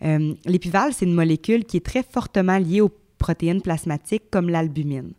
Euh, 0.03 0.33
L'épival, 0.45 0.93
c'est 0.93 1.05
une 1.05 1.13
molécule 1.13 1.65
qui 1.65 1.77
est 1.77 1.86
très 1.86 2.03
fortement 2.03 2.57
liée 2.57 2.81
aux 2.81 2.91
protéines 3.17 3.62
plasmatiques 3.62 4.29
comme 4.31 4.50
l'albumine. 4.50 5.13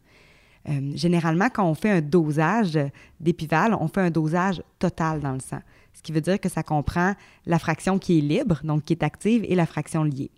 Euh, 0.69 0.93
généralement, 0.95 1.49
quand 1.53 1.65
on 1.65 1.75
fait 1.75 1.91
un 1.91 2.01
dosage 2.01 2.79
d'épival, 3.19 3.75
on 3.81 3.89
fait 3.89 4.03
un 4.03 4.11
dosage 4.11 4.63
total 4.79 5.21
dans 5.21 5.33
le 5.33 5.41
sang, 5.41 5.61
ce 5.95 6.03
qui 6.03 6.13
veut 6.13 6.21
dire 6.21 6.39
que 6.39 6.49
ça 6.49 6.63
comprend 6.63 7.15
la 7.47 7.59
fraction 7.59 7.99
qui 7.99 8.19
est 8.19 8.21
libre, 8.21 8.61
donc 8.63 8.85
qui 8.85 8.93
est 8.93 9.03
active, 9.03 9.45
et 9.49 9.55
la 9.55 9.67
fraction 9.67 10.05
liée. 10.05 10.31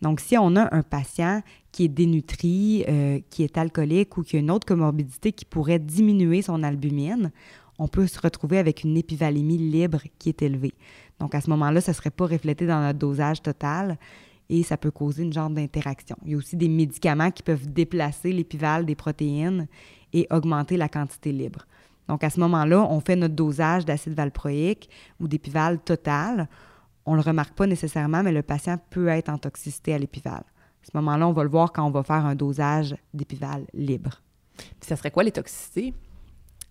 Donc, 0.00 0.20
si 0.20 0.36
on 0.38 0.54
a 0.56 0.74
un 0.74 0.82
patient 0.82 1.42
qui 1.72 1.84
est 1.84 1.88
dénutri, 1.88 2.84
euh, 2.88 3.20
qui 3.30 3.42
est 3.42 3.58
alcoolique 3.58 4.16
ou 4.16 4.22
qui 4.22 4.36
a 4.36 4.38
une 4.38 4.50
autre 4.50 4.66
comorbidité 4.66 5.32
qui 5.32 5.44
pourrait 5.44 5.78
diminuer 5.78 6.42
son 6.42 6.62
albumine, 6.62 7.32
on 7.78 7.88
peut 7.88 8.06
se 8.06 8.20
retrouver 8.20 8.58
avec 8.58 8.84
une 8.84 8.96
épivalémie 8.96 9.58
libre 9.58 10.00
qui 10.18 10.28
est 10.28 10.42
élevée. 10.42 10.74
Donc, 11.18 11.34
à 11.34 11.40
ce 11.40 11.50
moment-là, 11.50 11.80
ça 11.80 11.92
ne 11.92 11.96
serait 11.96 12.10
pas 12.10 12.26
reflété 12.26 12.66
dans 12.66 12.80
notre 12.80 12.98
dosage 12.98 13.42
total 13.42 13.98
et 14.48 14.62
ça 14.62 14.76
peut 14.76 14.90
causer 14.90 15.22
une 15.22 15.32
genre 15.32 15.50
d'interaction. 15.50 16.16
Il 16.24 16.32
y 16.32 16.34
a 16.34 16.36
aussi 16.36 16.56
des 16.56 16.68
médicaments 16.68 17.30
qui 17.30 17.42
peuvent 17.42 17.66
déplacer 17.72 18.32
l'épivale 18.32 18.84
des 18.84 18.94
protéines 18.94 19.66
et 20.12 20.26
augmenter 20.30 20.76
la 20.76 20.88
quantité 20.88 21.32
libre. 21.32 21.66
Donc, 22.08 22.22
à 22.22 22.30
ce 22.30 22.38
moment-là, 22.40 22.86
on 22.90 23.00
fait 23.00 23.16
notre 23.16 23.34
dosage 23.34 23.84
d'acide 23.84 24.14
valproïque 24.14 24.90
ou 25.20 25.26
d'épival 25.26 25.78
total. 25.78 26.48
On 27.06 27.12
ne 27.12 27.16
le 27.16 27.22
remarque 27.22 27.54
pas 27.54 27.66
nécessairement, 27.66 28.22
mais 28.22 28.32
le 28.32 28.42
patient 28.42 28.78
peut 28.90 29.08
être 29.08 29.30
en 29.30 29.38
toxicité 29.38 29.94
à 29.94 29.98
l'épivale. 29.98 30.44
À 30.82 30.86
ce 30.86 30.96
moment-là, 30.98 31.26
on 31.26 31.32
va 31.32 31.44
le 31.44 31.48
voir 31.48 31.72
quand 31.72 31.86
on 31.86 31.90
va 31.90 32.02
faire 32.02 32.26
un 32.26 32.34
dosage 32.34 32.94
d'épival 33.14 33.66
libre. 33.72 34.20
Puis 34.56 34.88
ça 34.88 34.96
serait 34.96 35.10
quoi 35.10 35.22
les 35.22 35.32
toxicités? 35.32 35.94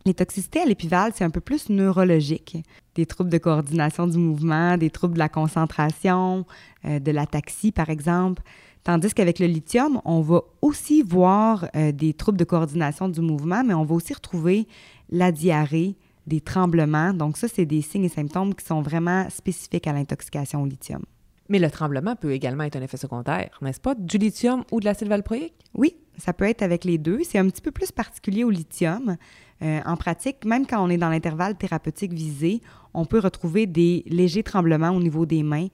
Les 0.06 0.14
toxicités 0.14 0.60
à 0.60 0.66
l'épival, 0.66 1.14
c'est 1.16 1.24
un 1.24 1.30
peu 1.30 1.40
plus 1.40 1.70
neurologique. 1.70 2.58
Des 2.96 3.06
troubles 3.06 3.30
de 3.30 3.38
coordination 3.38 4.06
du 4.06 4.18
mouvement, 4.18 4.78
des 4.78 4.90
troubles 4.90 5.14
de 5.14 5.20
la 5.20 5.30
concentration, 5.30 6.46
euh, 6.86 7.00
de 7.00 7.12
l'ataxie, 7.12 7.72
par 7.72 7.90
exemple. 7.90 8.44
Tandis 8.84 9.14
qu'avec 9.14 9.40
le 9.40 9.48
lithium, 9.48 10.02
on 10.04 10.20
va 10.20 10.42
aussi 10.62 11.04
voir 11.04 11.70
euh, 11.76 11.94
des 11.94 12.14
troubles 12.14 12.38
de 12.38 12.44
coordination 12.44 13.08
du 13.08 13.22
mouvement, 13.22 13.64
mais 13.64 13.74
on 13.74 13.86
va 13.86 13.96
aussi 13.96 14.14
retrouver 14.14 14.68
la 15.10 15.32
diarrhée, 15.32 15.96
des 16.28 16.42
tremblements. 16.42 17.14
Donc 17.14 17.38
ça, 17.38 17.48
c'est 17.48 17.66
des 17.66 17.82
signes 17.82 18.06
et 18.06 18.10
symptômes 18.10 18.54
qui 18.56 18.66
sont 18.66 18.82
vraiment 18.82 19.30
spécifiques 19.30 19.88
à 19.88 19.94
l'intoxication 19.94 20.64
au 20.64 20.66
lithium. 20.66 21.02
Mais 21.48 21.60
le 21.60 21.70
tremblement 21.70 22.16
peut 22.16 22.32
également 22.32 22.64
être 22.64 22.76
un 22.76 22.82
effet 22.82 22.98
secondaire, 22.98 23.58
n'est-ce 23.62 23.80
pas, 23.80 23.96
du 23.96 24.18
lithium 24.18 24.64
ou 24.72 24.80
de 24.80 24.86
l'acide 24.86 25.08
valproïque? 25.08 25.54
Oui, 25.74 25.96
ça 26.18 26.34
peut 26.34 26.46
être 26.46 26.62
avec 26.62 26.84
les 26.84 26.98
deux. 26.98 27.20
C'est 27.24 27.38
un 27.38 27.48
petit 27.50 27.62
peu 27.62 27.72
plus 27.72 27.92
particulier 27.92 28.44
au 28.44 28.50
lithium. 28.50 29.18
Euh, 29.64 29.80
en 29.86 29.96
pratique, 29.96 30.44
même 30.46 30.66
quand 30.68 30.84
on 30.84 30.90
est 30.90 30.98
dans 30.98 31.10
l'intervalle 31.10 31.56
thérapeutique 31.56 32.12
visé, 32.12 32.62
on 32.94 33.06
peut 33.06 33.20
retrouver 33.20 33.66
des 33.66 34.04
légers 34.08 34.44
tremblements 34.44 34.90
au 34.90 35.00
niveau 35.00 35.26
des 35.26 35.42
mains, 35.42 35.68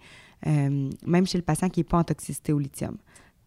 euh, 0.45 0.89
même 1.05 1.25
chez 1.25 1.37
le 1.37 1.43
patient 1.43 1.69
qui 1.69 1.79
n'est 1.79 1.85
pas 1.85 1.97
en 1.97 2.03
toxicité 2.03 2.53
au 2.53 2.59
lithium. 2.59 2.95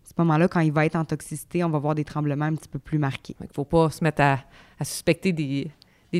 À 0.04 0.08
ce 0.08 0.14
moment-là, 0.18 0.48
quand 0.48 0.60
il 0.60 0.72
va 0.72 0.84
être 0.84 0.96
en 0.96 1.04
toxicité, 1.04 1.62
on 1.62 1.70
va 1.70 1.78
voir 1.78 1.94
des 1.94 2.04
tremblements 2.04 2.46
un 2.46 2.54
petit 2.54 2.68
peu 2.68 2.80
plus 2.80 2.98
marqués. 2.98 3.36
Il 3.40 3.46
ne 3.46 3.52
faut 3.54 3.64
pas 3.64 3.88
se 3.90 4.02
mettre 4.02 4.20
à, 4.20 4.38
suspecter 4.82 5.32
des, 5.32 5.70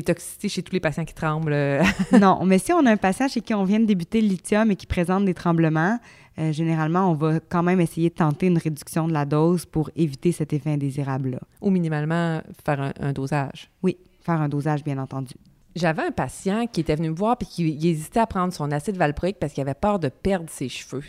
toxicités 0.03 0.47
chez 0.47 0.63
tous 0.63 0.71
les 0.71 0.79
patients 0.79 1.03
qui 1.03 1.13
tremblent. 1.13 1.81
non, 2.19 2.39
mais 2.45 2.59
si 2.59 2.71
on 2.71 2.85
a 2.85 2.91
un 2.91 2.97
patient 2.97 3.27
chez 3.27 3.41
qui 3.41 3.53
on 3.53 3.65
vient 3.65 3.81
de 3.81 3.85
débuter 3.85 4.21
le 4.21 4.29
lithium 4.29 4.71
et 4.71 4.77
qui 4.77 4.87
présente 4.87 5.25
des 5.25 5.33
tremblements, 5.33 5.99
euh, 6.39 6.53
généralement, 6.53 7.11
on 7.11 7.13
va 7.13 7.41
quand 7.41 7.61
même 7.61 7.81
essayer 7.81 8.09
de 8.09 8.15
tenter 8.15 8.47
une 8.47 8.57
réduction 8.57 9.07
de 9.07 9.13
la 9.13 9.25
dose 9.25 9.65
pour 9.65 9.91
éviter 9.97 10.31
cet 10.31 10.53
effet 10.53 10.71
indésirable-là. 10.71 11.39
Ou 11.61 11.69
minimalement 11.69 12.41
faire 12.65 12.81
un, 12.81 12.93
un 13.01 13.11
dosage. 13.11 13.69
Oui, 13.83 13.97
faire 14.23 14.41
un 14.41 14.49
dosage, 14.49 14.83
bien 14.83 14.97
entendu. 14.97 15.35
J'avais 15.75 16.03
un 16.03 16.11
patient 16.11 16.67
qui 16.67 16.81
était 16.81 16.95
venu 16.95 17.09
me 17.09 17.15
voir 17.15 17.35
et 17.41 17.45
qui 17.45 17.87
hésitait 17.87 18.19
à 18.19 18.27
prendre 18.27 18.53
son 18.53 18.71
acide 18.71 18.97
valproïque 18.97 19.37
parce 19.39 19.53
qu'il 19.53 19.61
avait 19.61 19.73
peur 19.73 19.99
de 19.99 20.09
perdre 20.09 20.49
ses 20.49 20.69
cheveux. 20.69 21.03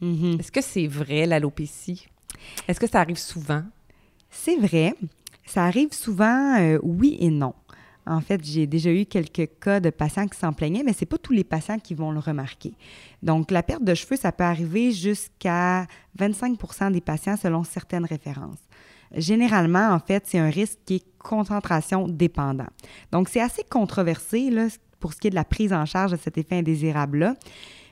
Mhm. 0.00 0.38
Est-ce 0.38 0.52
que 0.52 0.60
c'est 0.60 0.86
vrai, 0.86 1.26
l'alopécie? 1.26 2.06
Est-ce 2.68 2.78
que 2.78 2.88
ça 2.88 3.00
arrive 3.00 3.18
souvent? 3.18 3.62
C'est 4.30 4.56
vrai. 4.56 4.94
Ça 5.46 5.64
arrive 5.64 5.92
souvent, 5.92 6.60
euh, 6.60 6.78
oui 6.82 7.16
et 7.20 7.30
non. 7.30 7.54
En 8.04 8.20
fait, 8.20 8.44
j'ai 8.44 8.66
déjà 8.66 8.90
eu 8.92 9.06
quelques 9.06 9.48
cas 9.60 9.78
de 9.78 9.90
patients 9.90 10.26
qui 10.26 10.36
s'en 10.36 10.52
plaignaient, 10.52 10.82
mais 10.84 10.92
ce 10.92 11.00
n'est 11.02 11.06
pas 11.06 11.18
tous 11.18 11.32
les 11.32 11.44
patients 11.44 11.78
qui 11.78 11.94
vont 11.94 12.10
le 12.10 12.18
remarquer. 12.18 12.72
Donc, 13.22 13.50
la 13.52 13.62
perte 13.62 13.84
de 13.84 13.94
cheveux, 13.94 14.16
ça 14.16 14.32
peut 14.32 14.42
arriver 14.42 14.90
jusqu'à 14.90 15.86
25% 16.18 16.90
des 16.90 17.00
patients 17.00 17.36
selon 17.36 17.62
certaines 17.62 18.04
références. 18.04 18.58
Généralement, 19.14 19.90
en 19.90 19.98
fait, 19.98 20.24
c'est 20.26 20.38
un 20.38 20.50
risque 20.50 20.78
qui 20.84 20.96
est 20.96 21.04
concentration 21.18 22.08
dépendant. 22.08 22.68
Donc, 23.10 23.28
c'est 23.28 23.40
assez 23.40 23.62
controversé 23.64 24.50
là, 24.50 24.66
pour 25.00 25.12
ce 25.12 25.18
qui 25.18 25.26
est 25.28 25.30
de 25.30 25.34
la 25.34 25.44
prise 25.44 25.72
en 25.72 25.84
charge 25.84 26.12
de 26.12 26.16
cet 26.16 26.38
effet 26.38 26.56
indésirable-là. 26.56 27.34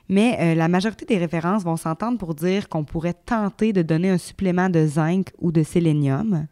Mais 0.09 0.37
euh, 0.41 0.55
la 0.55 0.67
majorité 0.67 1.05
des 1.05 1.17
références 1.17 1.63
vont 1.63 1.77
s'entendre 1.77 2.17
pour 2.17 2.35
dire 2.35 2.67
qu'on 2.67 2.83
pourrait 2.83 3.13
tenter 3.13 3.71
de 3.71 3.81
donner 3.81 4.09
un 4.09 4.17
supplément 4.17 4.69
de 4.69 4.85
zinc 4.85 5.31
ou 5.39 5.51
de 5.51 5.63
sélénium. 5.63 6.47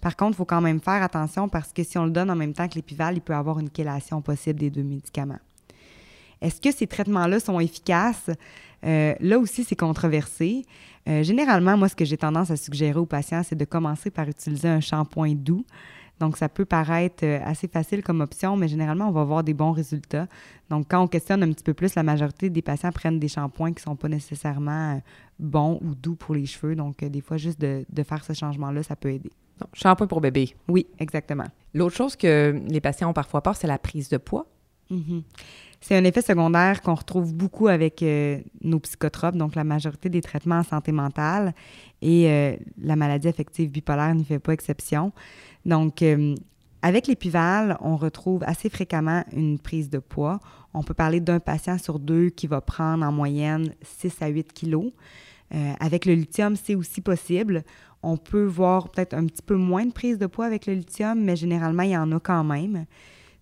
Par 0.00 0.16
contre, 0.16 0.32
il 0.32 0.36
faut 0.36 0.44
quand 0.44 0.60
même 0.60 0.80
faire 0.80 1.02
attention 1.02 1.48
parce 1.48 1.72
que 1.72 1.82
si 1.82 1.98
on 1.98 2.04
le 2.04 2.10
donne 2.10 2.30
en 2.30 2.36
même 2.36 2.52
temps 2.52 2.68
que 2.68 2.74
l'épival, 2.74 3.16
il 3.16 3.20
peut 3.20 3.34
avoir 3.34 3.58
une 3.58 3.68
chélation 3.74 4.22
possible 4.22 4.60
des 4.60 4.70
deux 4.70 4.82
médicaments. 4.82 5.38
Est-ce 6.44 6.60
que 6.60 6.70
ces 6.70 6.86
traitements-là 6.86 7.40
sont 7.40 7.58
efficaces? 7.58 8.30
Euh, 8.84 9.14
là 9.18 9.38
aussi, 9.38 9.64
c'est 9.64 9.76
controversé. 9.76 10.66
Euh, 11.08 11.22
généralement, 11.22 11.76
moi, 11.76 11.88
ce 11.88 11.96
que 11.96 12.04
j'ai 12.04 12.18
tendance 12.18 12.50
à 12.50 12.56
suggérer 12.56 12.98
aux 12.98 13.06
patients, 13.06 13.42
c'est 13.42 13.56
de 13.56 13.64
commencer 13.64 14.10
par 14.10 14.28
utiliser 14.28 14.68
un 14.68 14.80
shampoing 14.80 15.34
doux. 15.34 15.64
Donc, 16.20 16.36
ça 16.36 16.50
peut 16.50 16.66
paraître 16.66 17.24
euh, 17.24 17.40
assez 17.44 17.66
facile 17.66 18.02
comme 18.02 18.20
option, 18.20 18.56
mais 18.56 18.68
généralement, 18.68 19.08
on 19.08 19.10
va 19.10 19.22
avoir 19.22 19.42
des 19.42 19.54
bons 19.54 19.72
résultats. 19.72 20.28
Donc, 20.68 20.86
quand 20.90 21.02
on 21.02 21.08
questionne 21.08 21.42
un 21.42 21.50
petit 21.50 21.64
peu 21.64 21.72
plus, 21.72 21.94
la 21.94 22.02
majorité 22.02 22.50
des 22.50 22.62
patients 22.62 22.92
prennent 22.92 23.18
des 23.18 23.28
shampoings 23.28 23.72
qui 23.72 23.80
ne 23.80 23.92
sont 23.92 23.96
pas 23.96 24.08
nécessairement 24.08 25.00
bons 25.38 25.80
ou 25.82 25.94
doux 25.94 26.14
pour 26.14 26.34
les 26.34 26.46
cheveux. 26.46 26.76
Donc, 26.76 27.02
des 27.02 27.20
fois, 27.22 27.38
juste 27.38 27.60
de, 27.60 27.86
de 27.88 28.02
faire 28.02 28.22
ce 28.22 28.34
changement-là, 28.34 28.82
ça 28.82 28.96
peut 28.96 29.10
aider. 29.10 29.30
Shampoing 29.72 30.06
pour 30.06 30.20
bébé. 30.20 30.54
Oui, 30.68 30.86
exactement. 30.98 31.46
L'autre 31.72 31.96
chose 31.96 32.16
que 32.16 32.60
les 32.68 32.80
patients 32.80 33.10
ont 33.10 33.14
parfois 33.14 33.42
peur, 33.42 33.56
c'est 33.56 33.66
la 33.66 33.78
prise 33.78 34.08
de 34.08 34.18
poids. 34.18 34.46
Mm-hmm. 34.90 35.22
C'est 35.86 35.98
un 35.98 36.04
effet 36.04 36.22
secondaire 36.22 36.80
qu'on 36.80 36.94
retrouve 36.94 37.34
beaucoup 37.34 37.68
avec 37.68 38.02
euh, 38.02 38.40
nos 38.62 38.78
psychotropes, 38.78 39.36
donc 39.36 39.54
la 39.54 39.64
majorité 39.64 40.08
des 40.08 40.22
traitements 40.22 40.60
en 40.60 40.62
santé 40.62 40.92
mentale. 40.92 41.52
Et 42.00 42.30
euh, 42.30 42.56
la 42.80 42.96
maladie 42.96 43.28
affective 43.28 43.70
bipolaire 43.70 44.14
n'y 44.14 44.24
fait 44.24 44.38
pas 44.38 44.52
exception. 44.54 45.12
Donc, 45.66 46.00
euh, 46.00 46.34
avec 46.80 47.06
l'épival, 47.06 47.76
on 47.82 47.96
retrouve 47.96 48.42
assez 48.46 48.70
fréquemment 48.70 49.24
une 49.36 49.58
prise 49.58 49.90
de 49.90 49.98
poids. 49.98 50.40
On 50.72 50.82
peut 50.82 50.94
parler 50.94 51.20
d'un 51.20 51.38
patient 51.38 51.76
sur 51.76 51.98
deux 51.98 52.30
qui 52.30 52.46
va 52.46 52.62
prendre 52.62 53.04
en 53.04 53.12
moyenne 53.12 53.74
6 53.82 54.22
à 54.22 54.28
8 54.28 54.54
kilos. 54.54 54.90
avec 55.80 56.06
le 56.06 56.14
lithium, 56.14 56.56
c'est 56.56 56.76
aussi 56.76 57.02
possible. 57.02 57.62
On 58.02 58.16
peut 58.16 58.46
voir 58.46 58.88
peut-être 58.88 59.12
un 59.12 59.26
petit 59.26 59.42
peu 59.42 59.56
moins 59.56 59.84
de 59.84 59.92
prise 59.92 60.16
de 60.16 60.26
poids 60.26 60.46
avec 60.46 60.64
le 60.64 60.72
lithium, 60.72 61.22
mais 61.22 61.36
généralement, 61.36 61.82
il 61.82 61.90
y 61.90 61.96
en 61.96 62.10
a 62.10 62.20
quand 62.20 62.42
même. 62.42 62.86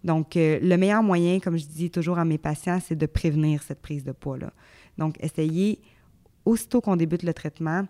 Donc, 0.04 0.36
euh, 0.36 0.58
le 0.60 0.76
meilleur 0.76 1.02
moyen, 1.02 1.38
comme 1.38 1.56
je 1.56 1.66
dis 1.66 1.90
toujours 1.90 2.18
à 2.18 2.24
mes 2.24 2.38
patients, 2.38 2.78
c'est 2.84 2.96
de 2.96 3.06
prévenir 3.06 3.62
cette 3.62 3.80
prise 3.80 4.04
de 4.04 4.12
poids-là. 4.12 4.52
Donc, 4.98 5.16
essayez, 5.20 5.80
aussitôt 6.44 6.80
qu'on 6.80 6.96
débute 6.96 7.22
le 7.22 7.32
traitement, 7.32 7.86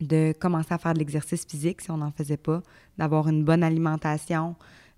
de 0.00 0.34
commencer 0.38 0.74
à 0.74 0.78
faire 0.78 0.92
de 0.92 0.98
l'exercice 0.98 1.46
physique 1.46 1.80
si 1.80 1.90
on 1.90 1.98
n'en 1.98 2.10
faisait 2.10 2.36
pas, 2.36 2.62
d'avoir 2.98 3.28
une 3.28 3.44
bonne 3.44 3.62
alimentation, 3.62 4.54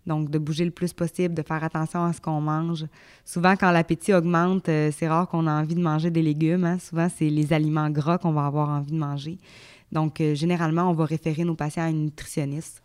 donc 0.07 0.31
de 0.31 0.38
bouger 0.38 0.64
le 0.64 0.71
plus 0.71 0.93
possible, 0.93 1.35
de 1.35 1.43
faire 1.43 1.62
attention 1.62 2.05
à 2.05 2.12
ce 2.12 2.21
qu'on 2.21 2.41
mange. 2.41 2.87
Souvent, 3.25 3.54
quand 3.56 3.71
l'appétit 3.71 4.15
augmente, 4.15 4.69
euh, 4.69 4.91
c'est 4.91 5.06
rare 5.06 5.28
qu'on 5.28 5.47
a 5.47 5.52
envie 5.52 5.75
de 5.75 5.82
manger 5.82 6.11
des 6.11 6.23
légumes. 6.23 6.65
Hein. 6.65 6.78
Souvent, 6.78 7.08
c'est 7.15 7.28
les 7.28 7.52
aliments 7.52 7.91
gras 7.91 8.19
qu'on 8.19 8.32
va 8.32 8.47
avoir 8.47 8.71
envie 8.71 8.93
de 8.93 8.99
manger. 8.99 9.39
Donc, 9.93 10.21
euh, 10.21 10.34
généralement, 10.34 10.91
on 10.91 10.95
va 10.95 11.04
référer 11.04 11.45
nos 11.45 11.54
patients 11.54 11.84
à 11.84 11.91
une 11.91 12.04
nutritionniste 12.06 12.82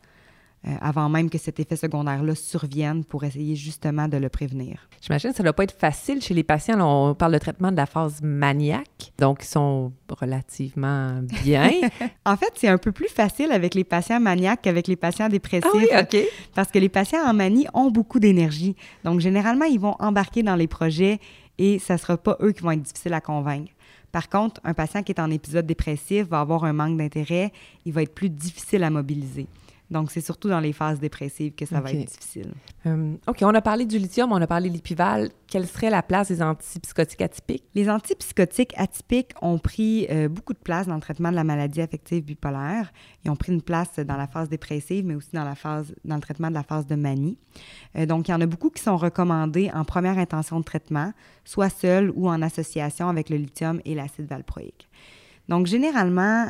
euh, 0.65 0.71
avant 0.79 1.09
même 1.09 1.29
que 1.29 1.37
cet 1.37 1.59
effet 1.59 1.75
secondaire-là 1.75 2.35
survienne 2.35 3.03
pour 3.03 3.25
essayer 3.25 3.55
justement 3.55 4.07
de 4.07 4.15
le 4.15 4.29
prévenir. 4.29 4.87
J'imagine 5.01 5.31
que 5.31 5.35
ça 5.35 5.43
ne 5.43 5.47
doit 5.47 5.53
pas 5.53 5.63
être 5.63 5.77
facile 5.77 6.21
chez 6.21 6.33
les 6.33 6.43
patients. 6.43 6.77
Là, 6.77 6.85
on 6.85 7.13
parle 7.15 7.33
de 7.33 7.37
traitement 7.37 7.71
de 7.71 7.75
la 7.75 7.85
phase 7.85 8.21
maniaque, 8.21 9.11
donc 9.17 9.39
ils 9.43 9.47
sont 9.47 9.91
relativement 10.09 11.19
bien. 11.43 11.69
en 12.25 12.37
fait, 12.37 12.51
c'est 12.55 12.69
un 12.69 12.77
peu 12.77 12.93
plus 12.93 13.09
facile 13.09 13.51
avec 13.51 13.75
les 13.75 13.83
patients 13.83 14.21
maniaques 14.21 14.61
qu'avec 14.61 14.87
les 14.87 14.95
patients 14.95 15.27
dépressifs. 15.27 15.65
Ah 15.65 15.77
oui, 15.77 15.87
OK. 15.99 16.17
Parce 16.55 16.71
que 16.71 16.79
les 16.79 16.89
patients 16.89 17.25
en 17.25 17.33
manie 17.33 17.67
ont 17.73 17.91
beaucoup 17.91 18.19
d'énergie. 18.19 18.75
Donc, 19.03 19.19
généralement, 19.19 19.65
ils 19.65 19.79
vont 19.79 19.95
embarquer 19.99 20.43
dans 20.43 20.55
les 20.55 20.67
projets 20.67 21.19
et 21.57 21.77
ça 21.79 21.95
ne 21.95 21.99
sera 21.99 22.17
pas 22.17 22.37
eux 22.41 22.51
qui 22.53 22.61
vont 22.61 22.71
être 22.71 22.81
difficiles 22.81 23.13
à 23.13 23.21
convaincre. 23.21 23.71
Par 24.13 24.29
contre, 24.29 24.61
un 24.63 24.73
patient 24.73 25.03
qui 25.03 25.11
est 25.11 25.19
en 25.19 25.31
épisode 25.31 25.65
dépressif 25.65 26.27
va 26.27 26.39
avoir 26.39 26.63
un 26.65 26.73
manque 26.73 26.97
d'intérêt, 26.97 27.51
il 27.85 27.93
va 27.93 28.03
être 28.03 28.13
plus 28.13 28.29
difficile 28.29 28.83
à 28.83 28.89
mobiliser. 28.89 29.47
Donc, 29.93 30.09
c'est 30.09 30.21
surtout 30.21 30.49
dans 30.49 30.59
les 30.59 30.73
phases 30.73 30.99
dépressives 30.99 31.53
que 31.53 31.67
ça 31.67 31.79
va 31.79 31.91
être 31.91 32.07
difficile. 32.07 32.51
Euh, 32.87 33.13
OK, 33.27 33.37
on 33.43 33.53
a 33.53 33.61
parlé 33.61 33.85
du 33.85 33.99
lithium, 33.99 34.31
on 34.31 34.41
a 34.41 34.47
parlé 34.47 34.69
de 34.69 34.73
l'épival. 34.73 35.29
Quelle 35.47 35.67
serait 35.67 35.91
la 35.91 36.01
place 36.01 36.29
des 36.29 36.41
antipsychotiques 36.41 37.21
atypiques? 37.21 37.63
Les 37.75 37.87
antipsychotiques 37.87 38.73
atypiques 38.75 39.33
ont 39.43 39.59
pris 39.59 40.07
euh, 40.09 40.27
beaucoup 40.29 40.53
de 40.53 40.57
place 40.57 40.87
dans 40.87 40.95
le 40.95 41.01
traitement 41.01 41.29
de 41.29 41.35
la 41.35 41.43
maladie 41.43 41.79
affective 41.79 42.23
bipolaire. 42.23 42.91
Ils 43.23 43.29
ont 43.29 43.35
pris 43.35 43.53
une 43.53 43.61
place 43.61 43.99
dans 43.99 44.17
la 44.17 44.25
phase 44.25 44.49
dépressive, 44.49 45.05
mais 45.05 45.13
aussi 45.13 45.29
dans, 45.31 45.45
la 45.45 45.55
phase, 45.55 45.93
dans 46.03 46.15
le 46.15 46.21
traitement 46.21 46.49
de 46.49 46.55
la 46.55 46.63
phase 46.63 46.87
de 46.87 46.95
manie. 46.95 47.37
Euh, 47.95 48.07
donc, 48.07 48.27
il 48.27 48.31
y 48.31 48.33
en 48.33 48.41
a 48.41 48.47
beaucoup 48.47 48.71
qui 48.71 48.81
sont 48.81 48.97
recommandés 48.97 49.69
en 49.75 49.85
première 49.85 50.17
intention 50.17 50.59
de 50.59 50.65
traitement, 50.65 51.13
soit 51.45 51.69
seuls 51.69 52.11
ou 52.15 52.29
en 52.29 52.41
association 52.41 53.09
avec 53.09 53.29
le 53.29 53.37
lithium 53.37 53.79
et 53.85 53.93
l'acide 53.93 54.25
valproïque. 54.25 54.89
Donc, 55.49 55.67
généralement, 55.67 56.47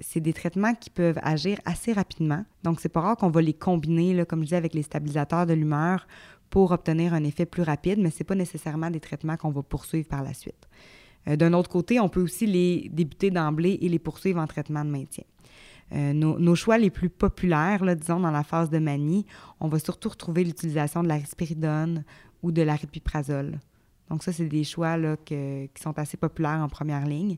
c'est 0.00 0.20
des 0.20 0.32
traitements 0.32 0.74
qui 0.74 0.90
peuvent 0.90 1.18
agir 1.22 1.58
assez 1.64 1.92
rapidement. 1.92 2.44
Donc, 2.62 2.80
c'est 2.80 2.88
pas 2.88 3.00
rare 3.00 3.16
qu'on 3.16 3.30
va 3.30 3.42
les 3.42 3.54
combiner, 3.54 4.24
comme 4.26 4.40
je 4.40 4.44
disais, 4.44 4.56
avec 4.56 4.74
les 4.74 4.82
stabilisateurs 4.82 5.46
de 5.46 5.54
l'humeur 5.54 6.06
pour 6.50 6.72
obtenir 6.72 7.14
un 7.14 7.24
effet 7.24 7.46
plus 7.46 7.62
rapide, 7.62 7.98
mais 7.98 8.10
ce 8.10 8.20
n'est 8.20 8.24
pas 8.24 8.34
nécessairement 8.34 8.90
des 8.90 9.00
traitements 9.00 9.36
qu'on 9.36 9.50
va 9.50 9.62
poursuivre 9.62 10.08
par 10.08 10.22
la 10.22 10.34
suite. 10.34 10.68
Euh, 11.28 11.36
d'un 11.36 11.52
autre 11.52 11.68
côté, 11.68 12.00
on 12.00 12.08
peut 12.08 12.22
aussi 12.22 12.46
les 12.46 12.88
débuter 12.90 13.30
d'emblée 13.30 13.78
et 13.80 13.88
les 13.88 13.98
poursuivre 13.98 14.40
en 14.40 14.46
traitement 14.46 14.84
de 14.84 14.90
maintien. 14.90 15.24
Euh, 15.92 16.12
nos, 16.12 16.54
choix 16.54 16.76
les 16.76 16.90
plus 16.90 17.08
populaires, 17.08 17.84
disons, 17.96 18.20
dans 18.20 18.30
la 18.30 18.44
phase 18.44 18.70
de 18.70 18.78
manie, 18.78 19.24
on 19.60 19.68
va 19.68 19.78
surtout 19.78 20.10
retrouver 20.10 20.44
l'utilisation 20.44 21.02
de 21.02 21.08
la 21.08 21.14
risperidone 21.14 22.04
ou 22.42 22.52
de 22.52 22.62
l'aripiprazole. 22.62 23.58
Donc 24.10 24.22
ça, 24.22 24.32
c'est 24.32 24.46
des 24.46 24.64
choix 24.64 24.96
qui 25.24 25.70
sont 25.82 25.98
assez 25.98 26.16
populaires 26.16 26.60
en 26.60 26.68
première 26.68 27.06
ligne 27.06 27.36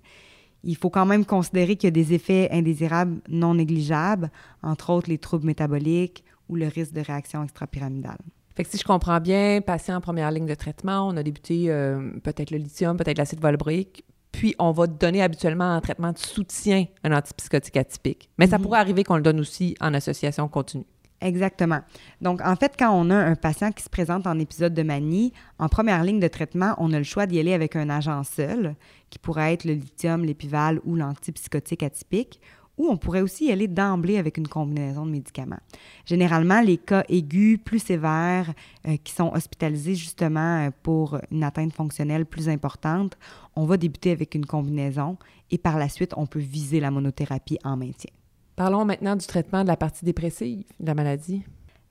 il 0.65 0.77
faut 0.77 0.91
quand 0.91 1.07
même 1.07 1.25
considérer 1.25 1.77
qu'il 1.77 1.87
y 1.87 1.89
a 1.89 1.91
des 1.93 2.13
effets 2.13 2.49
indésirables 2.51 3.21
non 3.29 3.55
négligeables, 3.55 4.31
entre 4.63 4.91
autres 4.91 5.09
les 5.09 5.19
troubles 5.19 5.47
métaboliques 5.47 6.25
ou 6.49 6.57
le 6.57 6.67
risque 6.67 6.93
de 6.93 7.01
réaction 7.01 7.43
extrapyramidale. 7.43 8.19
Fait 8.57 8.65
que 8.65 8.71
si 8.71 8.79
je 8.79 8.85
comprends 8.85 9.21
bien, 9.21 9.61
patient 9.61 9.97
en 9.97 10.01
première 10.01 10.31
ligne 10.31 10.47
de 10.47 10.55
traitement, 10.55 11.09
on 11.09 11.17
a 11.17 11.23
débuté 11.23 11.67
euh, 11.69 12.11
peut-être 12.23 12.51
le 12.51 12.59
lithium, 12.59 12.97
peut-être 12.97 13.19
l'acide 13.19 13.41
valproïque, 13.41 14.05
puis 14.33 14.55
on 14.59 14.71
va 14.73 14.87
donner 14.87 15.23
habituellement 15.23 15.73
un 15.73 15.81
traitement 15.81 16.13
de 16.13 16.19
soutien 16.19 16.87
un 17.05 17.13
antipsychotique 17.13 17.77
atypique. 17.77 18.29
Mais 18.39 18.47
ça 18.47 18.59
mhm. 18.59 18.65
pourrait 18.65 18.81
arriver 18.81 19.05
qu'on 19.05 19.17
le 19.17 19.23
donne 19.23 19.41
aussi 19.41 19.77
en 19.81 19.95
association 19.95 20.49
continue. 20.49 20.87
Exactement. 21.21 21.81
Donc, 22.23 22.41
en 22.41 22.57
fait, 22.57 22.75
quand 22.79 22.91
on 22.93 23.11
a 23.11 23.17
un 23.17 23.35
patient 23.35 23.73
qui 23.73 23.83
se 23.83 23.91
présente 23.91 24.27
en 24.27 24.39
épisode 24.39 24.73
de 24.73 24.83
manie, 24.83 25.33
en 25.59 25.69
première 25.69 26.03
ligne 26.03 26.21
de 26.21 26.29
traitement, 26.29 26.75
on 26.79 26.93
a 26.93 26.99
le 26.99 27.05
choix 27.05 27.27
d'y 27.27 27.39
aller 27.39 27.53
avec 27.53 27.77
un 27.77 27.91
agent 27.91 28.25
seul, 28.25 28.75
qui 29.11 29.19
pourrait 29.19 29.53
être 29.53 29.65
le 29.65 29.75
lithium, 29.75 30.25
l'épival 30.25 30.81
ou 30.85 30.97
l'antipsychotique 30.97 31.83
atypique, 31.83 32.41
ou 32.79 32.89
on 32.89 32.97
pourrait 32.97 33.21
aussi 33.21 33.49
y 33.49 33.53
aller 33.53 33.69
d'emblée 33.69 34.17
avec 34.17 34.39
une 34.39 34.49
combinaison 34.49 35.05
de 35.05 35.11
médicaments. 35.11 35.61
Généralement, 36.07 36.63
les 36.63 36.79
cas 36.79 37.05
aigus 37.11 37.59
plus 37.63 37.81
sévères 37.81 38.55
euh, 38.89 38.97
qui 39.05 39.13
sont 39.13 39.31
hospitalisés 39.35 39.95
justement 39.95 40.65
euh, 40.65 40.71
pour 40.83 41.19
une 41.31 41.45
atteinte 41.45 41.75
fonctionnelle 41.75 42.25
plus 42.25 42.49
importante, 42.49 43.19
on 43.55 43.67
va 43.67 43.77
débuter 43.77 44.13
avec 44.13 44.35
une 44.35 44.47
combinaison 44.47 45.19
et 45.51 45.59
par 45.59 45.77
la 45.77 45.91
suite, 45.91 46.15
on 46.17 46.25
peut 46.25 46.39
viser 46.39 46.81
la 46.81 46.91
monothérapie 46.91 47.59
en 47.65 47.77
maintien. 47.77 48.11
Parlons 48.61 48.85
maintenant 48.85 49.17
du 49.17 49.27
traitement 49.27 49.63
de 49.63 49.69
la 49.69 49.77
partie 49.79 50.05
dépressive 50.05 50.65
de 50.81 50.87
la 50.87 50.93
maladie. 50.93 51.43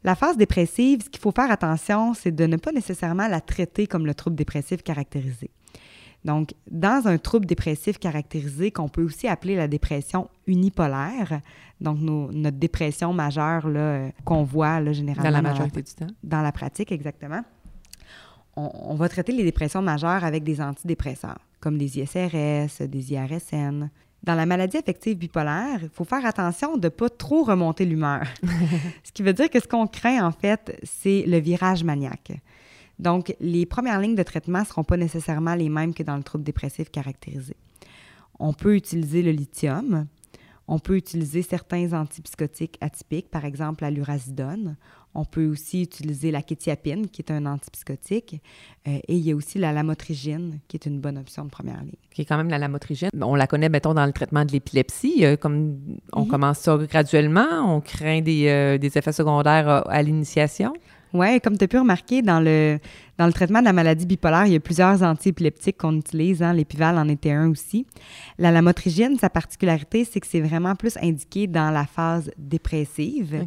La 0.03 0.13
phase 0.13 0.37
dépressive, 0.37 1.01
ce 1.03 1.09
qu'il 1.09 1.19
faut 1.19 1.31
faire 1.31 1.49
attention, 1.49 2.13
c'est 2.13 2.29
de 2.29 2.45
ne 2.45 2.57
pas 2.57 2.71
nécessairement 2.71 3.27
la 3.27 3.41
traiter 3.41 3.87
comme 3.87 4.05
le 4.05 4.13
trouble 4.13 4.35
dépressif 4.35 4.83
caractérisé. 4.83 5.49
Donc, 6.25 6.53
dans 6.69 7.07
un 7.07 7.17
trouble 7.17 7.47
dépressif 7.47 7.97
caractérisé, 7.97 8.69
qu'on 8.69 8.87
peut 8.87 9.01
aussi 9.01 9.27
appeler 9.27 9.55
la 9.55 9.67
dépression 9.67 10.29
unipolaire, 10.45 11.41
donc 11.81 11.97
notre 12.01 12.57
dépression 12.57 13.13
majeure 13.13 13.63
euh, 13.65 14.11
qu'on 14.23 14.43
voit 14.43 14.79
là, 14.79 14.93
généralement 14.93 15.31
dans 15.31 15.37
la 15.37 15.41
majorité 15.41 15.81
du 15.81 15.91
temps. 15.91 16.13
Dans 16.23 16.43
la 16.43 16.51
pratique, 16.51 16.91
exactement. 16.91 17.41
On, 18.55 18.93
va 18.93 19.09
traiter 19.09 19.31
les 19.31 19.43
dépressions 19.43 19.81
majeures 19.81 20.23
avec 20.23 20.43
des 20.43 20.61
antidépresseurs, 20.61 21.39
comme 21.61 21.79
des 21.79 21.97
ISRS, 21.97 22.87
des 22.87 23.13
IRSN. 23.13 23.89
Dans 24.23 24.35
la 24.35 24.45
maladie 24.45 24.77
affective 24.77 25.17
bipolaire, 25.17 25.79
il 25.81 25.89
faut 25.89 26.03
faire 26.03 26.25
attention 26.25 26.75
de 26.75 26.87
ne 26.87 26.89
pas 26.89 27.09
trop 27.09 27.43
remonter 27.43 27.85
l'humeur. 27.85 28.23
ce 29.03 29.11
qui 29.13 29.23
veut 29.23 29.33
dire 29.33 29.49
que 29.49 29.59
ce 29.59 29.67
qu'on 29.67 29.87
craint, 29.87 30.25
en 30.25 30.31
fait, 30.31 30.77
c'est 30.83 31.23
le 31.25 31.37
virage 31.37 31.83
maniaque. 31.83 32.33
Donc, 32.99 33.33
les 33.39 33.65
premières 33.65 33.99
lignes 34.01 34.15
de 34.15 34.23
traitement 34.23 34.59
ne 34.59 34.65
seront 34.65 34.83
pas 34.83 34.97
nécessairement 34.97 35.55
les 35.55 35.69
mêmes 35.69 35.93
que 35.93 36.03
dans 36.03 36.17
le 36.17 36.23
trouble 36.23 36.43
dépressif 36.43 36.91
caractérisé. 36.91 37.55
On 38.39 38.51
peut 38.53 38.75
utiliser 38.75 39.23
le 39.23 39.31
lithium, 39.31 40.05
on 40.69 40.77
peut 40.77 40.95
utiliser 40.95 41.41
certains 41.41 41.93
antipsychotiques 41.93 42.77
atypiques, 42.79 43.31
par 43.31 43.43
exemple 43.43 43.83
la 43.83 43.89
lurazidone. 43.89 44.77
On 45.15 45.25
peut 45.25 45.47
aussi 45.47 45.81
utiliser 45.81 46.29
la 46.29 46.43
kétiapine, 46.43 47.07
qui 47.07 47.23
est 47.23 47.31
un 47.31 47.47
antipsychotique. 47.47 48.39
Euh, 48.87 48.99
et 49.07 49.15
il 49.15 49.25
y 49.25 49.31
a 49.31 49.35
aussi 49.35 49.57
la 49.57 49.73
lamotrigine, 49.73 50.59
qui 50.67 50.77
est 50.77 50.85
une 50.85 50.99
bonne 50.99 51.17
option 51.17 51.43
de 51.43 51.49
première 51.49 51.81
ligne. 51.81 51.95
Qui 52.13 52.21
est 52.21 52.25
quand 52.25 52.37
même 52.37 52.51
la 52.51 52.59
lamotrigine. 52.59 53.09
On 53.19 53.33
la 53.33 53.47
connaît, 53.47 53.69
mettons, 53.69 53.95
dans 53.95 54.05
le 54.05 54.13
traitement 54.13 54.45
de 54.45 54.51
l'épilepsie. 54.51 55.25
Euh, 55.25 55.35
comme 55.35 55.79
on 56.13 56.25
commence 56.25 56.59
ça 56.59 56.77
graduellement, 56.77 57.75
on 57.75 57.81
craint 57.81 58.21
des, 58.21 58.47
euh, 58.47 58.77
des 58.77 58.95
effets 58.95 59.11
secondaires 59.11 59.89
à 59.89 60.03
l'initiation? 60.03 60.73
Oui, 61.13 61.39
comme 61.41 61.57
tu 61.57 61.63
as 61.63 61.67
pu 61.67 61.77
remarquer, 61.77 62.21
dans 62.21 62.39
le, 62.39 62.79
dans 63.17 63.25
le 63.25 63.33
traitement 63.33 63.59
de 63.59 63.65
la 63.65 63.73
maladie 63.73 64.05
bipolaire, 64.05 64.45
il 64.45 64.53
y 64.53 64.55
a 64.55 64.59
plusieurs 64.59 65.01
antiépileptiques 65.01 65.77
qu'on 65.77 65.97
utilise. 65.97 66.43
Hein, 66.43 66.53
L'épival 66.53 66.97
en 66.97 67.07
était 67.09 67.31
un 67.31 67.49
aussi. 67.49 67.87
La 68.37 68.51
lamotrigine, 68.51 69.17
sa 69.17 69.29
particularité, 69.29 70.05
c'est 70.05 70.19
que 70.19 70.27
c'est 70.27 70.41
vraiment 70.41 70.75
plus 70.75 70.97
indiqué 71.01 71.47
dans 71.47 71.71
la 71.71 71.85
phase 71.85 72.29
dépressive. 72.37 73.45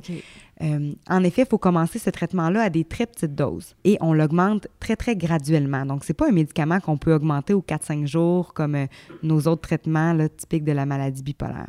Euh, 0.61 0.93
en 1.09 1.25
effet, 1.25 1.43
il 1.43 1.49
faut 1.49 1.59
commencer 1.59 1.99
ce 1.99 2.11
traitement-là 2.11 2.63
à 2.63 2.71
des 2.71 2.85
très 2.85 3.07
petites 3.07 3.35
doses 3.35 3.75
et 3.85 3.97
on 4.01 4.13
l'augmente 4.13 4.69
très, 4.79 4.97
très 4.97 5.17
graduellement. 5.17 5.87
Donc, 5.87 6.05
ce 6.05 6.13
n'est 6.13 6.15
pas 6.15 6.29
un 6.29 6.33
médicament 6.33 6.79
qu'on 6.81 6.99
peut 6.99 7.15
augmenter 7.15 7.55
aux 7.55 7.63
4-5 7.63 8.07
jours 8.07 8.55
comme 8.55 8.75
euh, 8.75 8.87
nos 9.23 9.41
autres 9.41 9.63
traitements 9.63 10.13
là, 10.13 10.29
typiques 10.29 10.65
de 10.65 10.73
la 10.73 10.87
maladie 10.87 11.23
bipolaire 11.23 11.67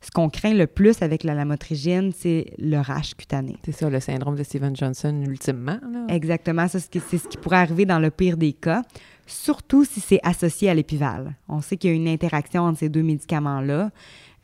ce 0.00 0.10
qu'on 0.10 0.28
craint 0.28 0.54
le 0.54 0.66
plus 0.66 1.02
avec 1.02 1.24
la 1.24 1.34
lamotrigine, 1.34 2.12
c'est 2.16 2.52
le 2.58 2.78
rash 2.78 3.14
cutané. 3.14 3.56
C'est 3.64 3.72
ça, 3.72 3.90
le 3.90 4.00
syndrome 4.00 4.36
de 4.36 4.42
Steven 4.42 4.74
Johnson, 4.74 5.24
ultimement. 5.26 5.78
Exactement. 6.08 6.68
c'est 6.68 6.80
ce 6.80 7.28
qui 7.28 7.36
pourrait 7.36 7.56
arriver 7.56 7.84
dans 7.84 7.98
le 7.98 8.10
pire 8.10 8.36
des 8.36 8.52
cas, 8.52 8.82
surtout 9.26 9.84
si 9.84 10.00
c'est 10.00 10.20
associé 10.22 10.70
à 10.70 10.74
l'épival. 10.74 11.34
On 11.48 11.60
sait 11.60 11.76
qu'il 11.76 11.90
y 11.90 11.92
a 11.92 11.96
une 11.96 12.08
interaction 12.08 12.62
entre 12.62 12.78
ces 12.78 12.88
deux 12.88 13.02
médicaments-là. 13.02 13.90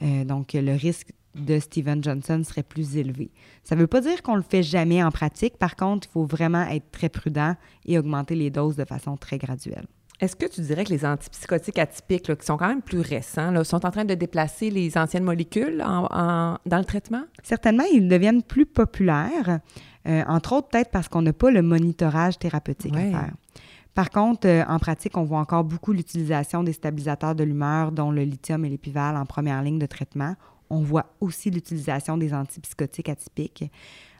Euh, 0.02 0.24
donc, 0.24 0.54
le 0.54 0.74
risque 0.74 1.12
de 1.34 1.58
Steven 1.58 2.02
Johnson 2.02 2.42
serait 2.44 2.62
plus 2.62 2.96
élevé. 2.96 3.30
Ça 3.62 3.74
ne 3.74 3.80
veut 3.80 3.86
pas 3.86 4.00
dire 4.00 4.22
qu'on 4.22 4.36
le 4.36 4.42
fait 4.42 4.62
jamais 4.62 5.02
en 5.02 5.10
pratique. 5.10 5.56
Par 5.56 5.76
contre, 5.76 6.08
il 6.08 6.12
faut 6.12 6.24
vraiment 6.24 6.66
être 6.68 6.90
très 6.90 7.08
prudent 7.08 7.56
et 7.86 7.98
augmenter 7.98 8.34
les 8.34 8.50
doses 8.50 8.76
de 8.76 8.84
façon 8.84 9.16
très 9.16 9.38
graduelle. 9.38 9.86
Est-ce 10.20 10.36
que 10.36 10.46
tu 10.46 10.60
dirais 10.60 10.84
que 10.84 10.90
les 10.90 11.04
antipsychotiques 11.04 11.78
atypiques, 11.78 12.36
qui 12.36 12.46
sont 12.46 12.56
quand 12.56 12.68
même 12.68 12.82
plus 12.82 13.00
récents, 13.00 13.64
sont 13.64 13.84
en 13.84 13.90
train 13.90 14.04
de 14.04 14.14
déplacer 14.14 14.70
les 14.70 14.96
anciennes 14.96 15.24
molécules 15.24 15.78
dans 15.78 16.58
le 16.64 16.84
traitement? 16.84 17.24
Certainement, 17.42 17.84
ils 17.92 18.08
deviennent 18.08 18.42
plus 18.42 18.66
populaires, 18.66 19.60
euh, 20.06 20.22
entre 20.28 20.54
autres 20.54 20.68
peut-être 20.68 20.90
parce 20.90 21.08
qu'on 21.08 21.22
n'a 21.22 21.32
pas 21.32 21.50
le 21.50 21.62
monitorage 21.62 22.38
thérapeutique 22.38 22.94
à 22.94 23.00
faire. 23.00 23.32
Par 23.94 24.10
contre, 24.10 24.48
euh, 24.48 24.64
en 24.68 24.78
pratique, 24.78 25.16
on 25.16 25.24
voit 25.24 25.38
encore 25.38 25.64
beaucoup 25.64 25.92
l'utilisation 25.92 26.62
des 26.62 26.72
stabilisateurs 26.72 27.34
de 27.34 27.44
l'humeur, 27.44 27.92
dont 27.92 28.10
le 28.10 28.22
lithium 28.22 28.64
et 28.64 28.68
l'épival 28.68 29.16
en 29.16 29.24
première 29.24 29.62
ligne 29.62 29.78
de 29.78 29.86
traitement. 29.86 30.34
On 30.70 30.80
voit 30.80 31.06
aussi 31.20 31.50
l'utilisation 31.50 32.16
des 32.16 32.34
antipsychotiques 32.34 33.08
atypiques. 33.08 33.70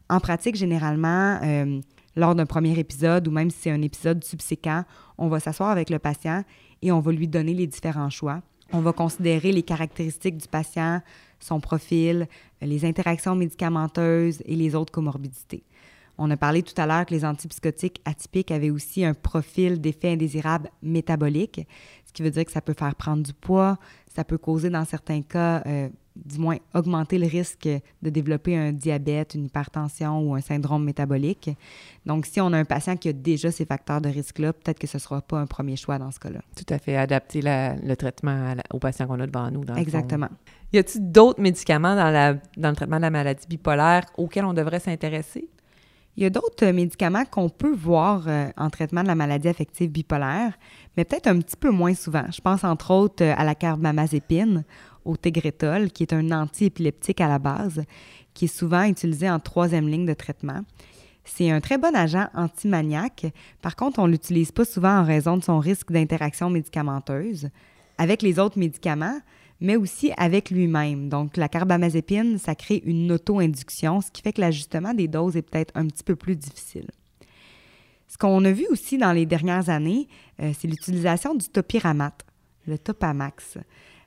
En 0.09 0.21
pratique, 0.21 0.55
généralement, 0.55 1.39
euh, 1.43 1.81
lors 2.17 2.35
d'un 2.35 2.47
premier 2.47 2.79
épisode 2.79 3.29
ou 3.29 3.31
même 3.31 3.51
si 3.51 3.59
c'est 3.63 3.71
un 3.71 3.83
épisode 3.83 4.23
subséquent, 4.25 4.85
on 5.19 5.29
va 5.29 5.41
s'asseoir 5.41 5.71
avec 5.71 5.91
le 5.91 5.99
patient 5.99 6.45
et 6.83 6.93
on 6.93 7.01
va 7.01 7.13
lui 7.13 7.29
donner 7.29 7.55
les 7.55 7.67
différents 7.67 8.11
choix. 8.11 8.43
On 8.73 8.81
va 8.81 8.93
considérer 8.93 9.53
les 9.53 9.63
caractéristiques 9.63 10.37
du 10.37 10.49
patient, 10.49 11.03
son 11.39 11.61
profil, 11.61 12.27
les 12.61 12.85
interactions 12.85 13.37
médicamenteuses 13.37 14.43
et 14.47 14.57
les 14.57 14.75
autres 14.75 14.93
comorbidités. 14.93 15.65
On 16.17 16.31
a 16.31 16.37
parlé 16.37 16.63
tout 16.63 16.75
à 16.81 16.87
l'heure 16.87 17.07
que 17.07 17.15
les 17.15 17.25
antipsychotiques 17.25 18.01
atypiques 18.05 18.51
avaient 18.53 18.71
aussi 18.71 19.05
un 19.05 19.15
profil 19.15 19.81
d'effet 19.81 20.13
indésirable 20.13 20.71
métabolique, 20.83 21.67
ce 22.07 22.13
qui 22.13 22.23
veut 22.23 22.31
dire 22.31 22.45
que 22.45 22.53
ça 22.53 22.61
peut 22.61 22.75
faire 22.75 22.95
prendre 22.95 23.23
du 23.23 23.33
poids, 23.33 23.79
ça 24.15 24.25
peut 24.25 24.39
causer 24.39 24.71
dans 24.71 24.85
certains 24.85 25.23
cas 25.23 25.63
euh, 25.67 25.89
du 26.17 26.39
moins 26.39 26.59
augmenter 26.75 27.19
le 27.19 27.27
risque 27.27 27.69
de 28.03 28.11
développer 28.11 28.57
un 28.57 28.73
diabète, 28.73 29.35
une 29.35 29.47
hypertension 29.47 30.21
ou 30.21 30.35
un 30.35 30.41
syndrome 30.41 30.85
métabolique. 30.85 31.51
Donc, 32.07 32.27
si 32.27 32.41
on 32.41 32.53
a 32.53 32.59
un 32.59 32.65
patient 32.65 32.97
qui 32.97 33.09
a 33.09 33.13
déjà 33.13 33.51
ces 33.51 33.65
facteurs 33.65 34.01
de 34.01 34.09
risque-là, 34.09 34.53
peut-être 34.53 34.79
que 34.79 34.87
ce 34.87 34.97
ne 34.97 35.01
sera 35.01 35.21
pas 35.21 35.39
un 35.39 35.47
premier 35.47 35.77
choix 35.77 35.99
dans 35.99 36.11
ce 36.11 36.21
cas-là. 36.21 36.41
Tout 36.57 36.73
à 36.73 36.79
fait. 36.79 36.97
Adapter 36.97 37.41
le 37.43 37.95
traitement 37.95 38.55
au 38.73 38.79
patient 38.79 39.07
qu'on 39.07 39.21
a 39.21 39.27
devant 39.27 39.51
nous. 39.51 39.65
Exactement. 39.77 40.29
Y 40.73 40.79
a-t-il 40.79 41.11
d'autres 41.11 41.41
médicaments 41.41 41.97
dans, 41.97 42.11
la, 42.11 42.35
dans 42.57 42.71
le 42.71 42.77
traitement 42.77 42.97
de 42.97 43.03
la 43.03 43.11
maladie 43.11 43.47
bipolaire 43.49 44.05
auxquels 44.17 44.45
on 44.45 44.55
devrait 44.55 44.81
s'intéresser? 44.81 45.49
Il 46.17 46.23
y 46.23 46.27
a 46.27 46.31
d'autres 46.31 46.67
médicaments 46.67 47.25
qu'on 47.25 47.49
peut 47.49 47.75
voir 47.75 48.29
euh, 48.29 48.49
en 48.57 48.71
traitement 48.71 49.03
de 49.03 49.09
la 49.09 49.17
maladie 49.17 49.49
affective 49.49 49.91
bipolaire, 49.91 50.53
mais 50.97 51.05
peut-être 51.05 51.27
un 51.27 51.41
petit 51.41 51.57
peu 51.57 51.71
moins 51.71 51.95
souvent. 51.95 52.25
Je 52.31 52.41
pense 52.41 52.63
entre 52.63 52.93
autres 52.93 53.25
euh, 53.25 53.35
à 53.37 53.45
la 53.45 53.57
carbamazépine 53.57 54.65
au 55.05 55.17
Tegretol, 55.17 55.91
qui 55.91 56.03
est 56.03 56.13
un 56.13 56.31
antiépileptique 56.31 57.21
à 57.21 57.29
la 57.29 57.39
base, 57.39 57.83
qui 58.33 58.47
est 58.47 58.49
souvent 58.49 58.85
utilisé 58.85 59.31
en 59.31 59.39
troisième 59.39 59.89
ligne 59.89 60.07
de 60.07 60.15
traitement. 60.15 60.63
C'est 61.25 61.51
un 61.51 61.61
très 61.61 61.79
bon 61.79 61.95
agent 61.95 62.29
antimaniaque. 62.35 63.27
Par 63.63 63.77
contre, 63.77 63.99
on 63.99 64.07
ne 64.07 64.13
l'utilise 64.13 64.53
pas 64.53 64.65
souvent 64.65 65.01
en 65.01 65.05
raison 65.05 65.37
de 65.37 65.43
son 65.43 65.59
risque 65.59 65.91
d'interaction 65.91 66.51
médicamenteuse 66.51 67.49
avec 67.97 68.23
les 68.23 68.39
autres 68.39 68.59
médicaments, 68.59 69.21
mais 69.61 69.77
aussi 69.77 70.13
avec 70.17 70.51
lui-même. 70.51 71.09
Donc, 71.09 71.37
la 71.37 71.49
carbamazépine, 71.49 72.39
ça 72.39 72.55
crée 72.55 72.83
une 72.85 73.11
auto-induction, 73.13 74.01
ce 74.01 74.11
qui 74.11 74.21
fait 74.21 74.33
que 74.33 74.41
l'ajustement 74.41 74.93
des 74.93 75.09
doses 75.09 75.37
est 75.37 75.43
peut-être 75.43 75.73
un 75.75 75.87
petit 75.87 76.05
peu 76.05 76.17
plus 76.17 76.37
difficile. 76.37 76.89
Ce 78.09 78.19
qu'on 78.19 78.45
a 78.45 78.53
vu 78.53 78.67
aussi 78.71 78.99
dans 78.99 79.13
les 79.13 79.27
dernières 79.27 79.71
années, 79.71 80.09
euh, 80.41 80.53
c'est 80.57 80.69
l'utilisation 80.69 81.35
du 81.35 81.49
topiramate, 81.49 82.25
le 82.67 82.79
Topamax. 82.79 83.59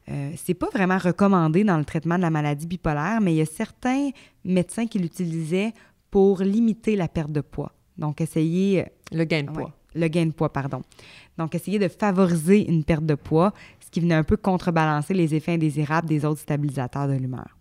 Euh, 0.10 0.32
c'est 0.38 0.54
pas 0.54 0.70
vraiment 0.74 0.98
recommandé 0.98 1.64
dans 1.64 1.78
le 1.78 1.86
traitement 1.86 2.16
de 2.16 2.22
la 2.22 2.30
maladie 2.30 2.66
bipolaire, 2.66 3.20
mais 3.22 3.34
il 3.34 3.38
y 3.38 3.42
a 3.42 3.46
certains 3.46 4.10
médecins 4.46 4.88
qui 4.88 5.00
l'utilisaient 5.00 5.74
pour 6.12 6.42
limiter 6.42 6.96
la 6.96 7.08
perte 7.08 7.32
de 7.32 7.42
poids. 7.42 7.74
Donc, 7.98 8.22
essayer. 8.22 8.84
Euh, 8.84 8.86
le 9.12 9.24
gain 9.26 9.44
de 9.44 9.52
poids. 9.52 9.74
le 9.96 10.08
gain 10.08 10.26
de 10.26 10.32
poids, 10.32 10.52
pardon. 10.52 10.82
Donc, 11.38 11.56
essayer 11.56 11.80
de 11.80 11.88
favoriser 11.88 12.70
une 12.70 12.84
perte 12.84 13.06
de 13.06 13.16
poids, 13.16 13.54
ce 13.80 13.90
qui 13.90 14.00
venait 14.00 14.16
un 14.16 14.24
peu 14.24 14.38
contrebalancer 14.38 15.14
les 15.14 15.36
effets 15.36 15.54
indésirables 15.54 16.08
des 16.08 16.24
autres 16.24 16.42
stabilisateurs 16.42 17.08
de 17.08 17.14
l'humeur. 17.14 17.58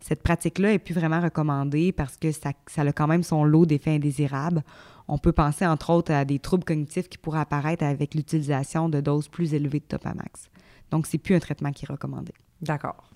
Cette 0.00 0.22
pratique-là 0.22 0.74
est 0.74 0.78
plus 0.78 0.94
vraiment 0.94 1.20
recommandée 1.20 1.90
parce 1.92 2.16
que 2.16 2.30
ça, 2.30 2.52
ça 2.66 2.82
a 2.82 2.92
quand 2.92 3.08
même 3.08 3.24
son 3.24 3.44
lot 3.44 3.66
d'effets 3.66 3.96
indésirables. 3.96 4.62
On 5.08 5.18
peut 5.18 5.32
penser 5.32 5.66
entre 5.66 5.90
autres 5.90 6.12
à 6.12 6.24
des 6.24 6.38
troubles 6.38 6.64
cognitifs 6.64 7.08
qui 7.08 7.18
pourraient 7.18 7.40
apparaître 7.40 7.82
avec 7.82 8.14
l'utilisation 8.14 8.88
de 8.88 9.00
doses 9.00 9.28
plus 9.28 9.54
élevées 9.54 9.80
de 9.80 9.84
Topamax. 9.84 10.50
Donc, 10.90 11.06
c'est 11.06 11.18
plus 11.18 11.34
un 11.34 11.40
traitement 11.40 11.72
qui 11.72 11.84
est 11.84 11.92
recommandé. 11.92 12.32
D'accord. 12.60 13.10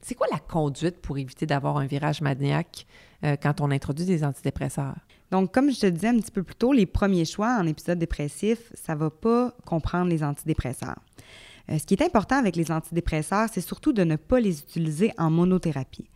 C'est 0.00 0.14
quoi 0.14 0.26
la 0.30 0.38
conduite 0.38 1.00
pour 1.00 1.16
éviter 1.18 1.46
d'avoir 1.46 1.76
un 1.76 1.86
virage 1.86 2.20
maniaque 2.20 2.86
euh, 3.24 3.36
quand 3.40 3.60
on 3.60 3.70
introduit 3.70 4.04
des 4.04 4.24
antidépresseurs? 4.24 4.96
Donc, 5.30 5.54
comme 5.54 5.70
je 5.70 5.80
te 5.80 5.86
disais 5.86 6.08
un 6.08 6.18
petit 6.18 6.32
peu 6.32 6.42
plus 6.42 6.56
tôt, 6.56 6.72
les 6.72 6.86
premiers 6.86 7.24
choix 7.24 7.56
en 7.58 7.66
épisode 7.66 7.98
dépressif, 7.98 8.72
ça 8.74 8.94
ne 8.94 8.98
va 8.98 9.10
pas 9.10 9.54
comprendre 9.64 10.10
les 10.10 10.24
antidépresseurs. 10.24 10.98
Euh, 11.70 11.78
ce 11.78 11.86
qui 11.86 11.94
est 11.94 12.02
important 12.02 12.36
avec 12.36 12.56
les 12.56 12.70
antidépresseurs, 12.70 13.48
c'est 13.52 13.60
surtout 13.60 13.92
de 13.92 14.02
ne 14.02 14.16
pas 14.16 14.40
les 14.40 14.58
utiliser 14.60 15.12
en 15.18 15.30
monothérapie. 15.30 16.08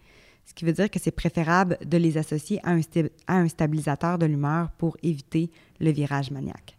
Ce 0.45 0.55
qui 0.55 0.65
veut 0.65 0.73
dire 0.73 0.91
que 0.91 0.99
c'est 0.99 1.11
préférable 1.11 1.79
de 1.85 1.97
les 1.97 2.19
associer 2.19 2.61
à 2.63 2.71
un, 2.71 2.81
à 3.27 3.37
un 3.37 3.49
stabilisateur 3.49 4.19
de 4.19 4.27
l'humeur 4.27 4.71
pour 4.79 4.97
éviter 5.03 5.51
le 5.81 5.91
virage 5.91 6.31
maniaque. 6.31 6.77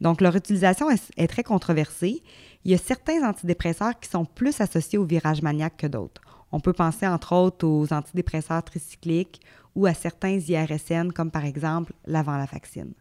Donc, 0.00 0.20
leur 0.20 0.36
utilisation 0.36 0.88
est, 0.90 1.26
très 1.26 1.42
controversée. 1.42 2.22
Il 2.68 2.72
y 2.72 2.74
a 2.74 2.76
certains 2.76 3.26
antidépresseurs 3.26 3.98
qui 3.98 4.10
sont 4.10 4.26
plus 4.26 4.60
associés 4.60 4.98
au 4.98 5.06
virage 5.06 5.40
maniaque 5.40 5.78
que 5.78 5.86
d'autres. 5.86 6.20
On 6.52 6.60
peut 6.60 6.74
penser 6.74 7.06
entre 7.06 7.32
autres 7.32 7.66
aux 7.66 7.90
antidépresseurs 7.94 8.62
tricycliques 8.62 9.40
ou 9.74 9.86
à 9.86 9.94
certains 9.94 10.38
IRSN, 10.38 11.12
comme 11.14 11.30
par 11.30 11.46
exemple 11.46 11.94
l'avant-la-vaccine. 12.04 12.92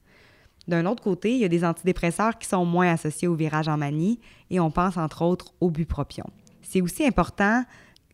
D'un 0.69 0.86
autre 0.86 1.03
côté, 1.03 1.34
il 1.34 1.39
y 1.39 1.43
a 1.43 1.49
des 1.49 1.65
antidépresseurs 1.65 2.38
qui 2.38 2.47
sont 2.47 2.63
moins 2.63 2.93
associés 2.93 3.27
au 3.27 3.36
virage 3.36 3.67
en 3.67 3.75
manie 3.75 4.21
et 4.49 4.62
on 4.62 4.71
pense 4.71 4.95
entre 4.95 5.23
autres 5.23 5.53
au 5.60 5.69
bupropion. 5.69 6.27
C'est 6.62 6.80
aussi 6.80 7.06
important, 7.06 7.65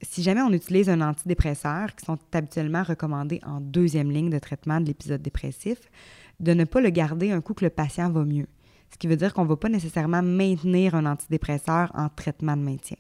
si 0.02 0.24
jamais 0.24 0.42
on 0.42 0.54
utilise 0.54 0.90
un 0.90 1.02
antidépresseur, 1.02 1.94
qui 1.94 2.04
sont 2.04 2.18
habituellement 2.34 2.82
recommandés 2.82 3.42
en 3.46 3.62
deuxième 3.62 4.10
ligne 4.10 4.32
de 4.32 4.40
traitement 4.40 4.82
de 4.82 4.88
l'épisode 4.88 5.22
dépressif, 5.22 5.78
de 6.40 6.56
ne 6.56 6.64
pas 6.64 6.82
le 6.82 6.90
garder 6.90 7.30
un 7.30 7.42
coup 7.42 7.54
que 7.54 7.64
le 7.64 7.70
patient 7.70 8.10
va 8.10 8.26
mieux 8.26 8.48
ce 8.94 8.98
qui 9.00 9.08
veut 9.08 9.16
dire 9.16 9.34
qu'on 9.34 9.44
ne 9.44 9.50
va 9.50 9.56
pas 9.56 9.70
nécessairement 9.70 10.22
maintenir 10.22 10.94
un 10.94 11.08
antidépresseur 11.08 11.92
en 11.96 12.10
traitement 12.10 12.56
de 12.56 12.62
maintien. 12.62 12.98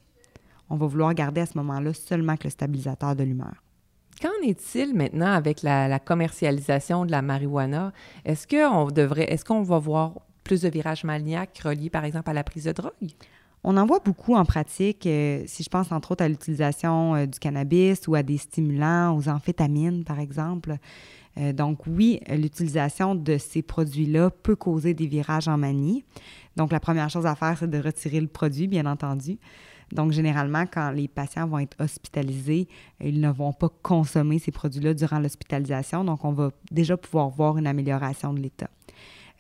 On 0.69 0.75
va 0.75 0.88
vouloir 0.88 1.13
garder 1.13 1.41
à 1.41 1.45
ce 1.45 1.56
moment-là 1.60 1.93
seulement 1.93 2.36
que 2.36 2.45
le 2.45 2.49
stabilisateur 2.49 3.15
de 3.15 3.23
l'humeur. 3.23 3.63
Qu'en 4.19 4.29
est-il 4.43 4.95
maintenant 4.95 5.32
avec 5.32 5.62
la, 5.62 5.99
commercialisation 5.99 7.06
de 7.06 7.12
la 7.12 7.21
marijuana? 7.21 7.93
Est-ce 8.25 8.47
qu'on 8.47 8.88
devrait, 8.88 9.32
est-ce 9.32 9.45
qu'on 9.45 9.62
va 9.62 9.77
voir 9.77 10.13
plus 10.43 10.62
de 10.62 10.69
virages 10.69 11.03
maniaques 11.03 11.60
reliés, 11.63 11.91
par 11.91 12.06
exemple, 12.06 12.29
à 12.32 12.34
la 12.34 12.43
prise 12.43 12.63
de 12.63 12.71
drogue? 12.71 13.12
On 13.63 13.77
en 13.77 13.86
voit 13.86 13.99
beaucoup 13.99 14.34
en 14.34 14.45
pratique, 14.45 15.06
euh, 15.06 15.43
si 15.45 15.63
je 15.63 15.69
pense 15.69 15.91
entre 15.91 16.12
autres 16.12 16.23
à 16.23 16.27
l'utilisation 16.27 17.15
euh, 17.15 17.25
du 17.27 17.38
cannabis 17.38 18.08
ou 18.08 18.15
à 18.15 18.23
des 18.23 18.38
stimulants, 18.38 19.15
aux 19.15 19.29
amphétamines, 19.29 20.03
par 20.03 20.19
exemple. 20.19 20.77
Euh, 21.38 21.54
donc 21.54 21.80
oui, 21.88 22.19
l'utilisation 22.30 23.15
de 23.15 23.38
ces 23.38 23.62
produits-là 23.62 24.30
peut 24.30 24.56
causer 24.56 24.93
des 24.93 25.08
virages 25.08 25.48
en 25.48 25.58
manie. 25.58 26.04
Donc 26.56 26.72
la 26.72 26.80
première 26.80 27.10
chose 27.10 27.26
à 27.26 27.36
faire, 27.36 27.58
c'est 27.58 27.69
de 27.69 27.80
retirer 27.80 28.22
le 28.22 28.28
produit, 28.28 28.67
bien 28.67 28.86
entendu. 28.86 29.39
Donc, 29.93 30.12
généralement, 30.12 30.65
quand 30.65 30.89
les 30.91 31.08
patients 31.08 31.48
vont 31.48 31.60
être 31.60 31.78
hospitalisés, 31.80 32.67
ils 33.00 33.22
ne 33.22 33.30
vont 33.30 33.54
pas 33.54 33.69
consommer 33.84 34.39
ces 34.39 34.52
produits-là 34.52 34.96
durant 34.96 35.19
l'hospitalisation. 35.19 36.04
Donc, 36.04 36.26
on 36.26 36.32
va 36.32 36.50
déjà 36.72 36.98
pouvoir 36.98 37.30
voir 37.30 37.58
une 37.58 37.67
amélioration 37.67 38.34
de 38.34 38.39
l'état. 38.39 38.69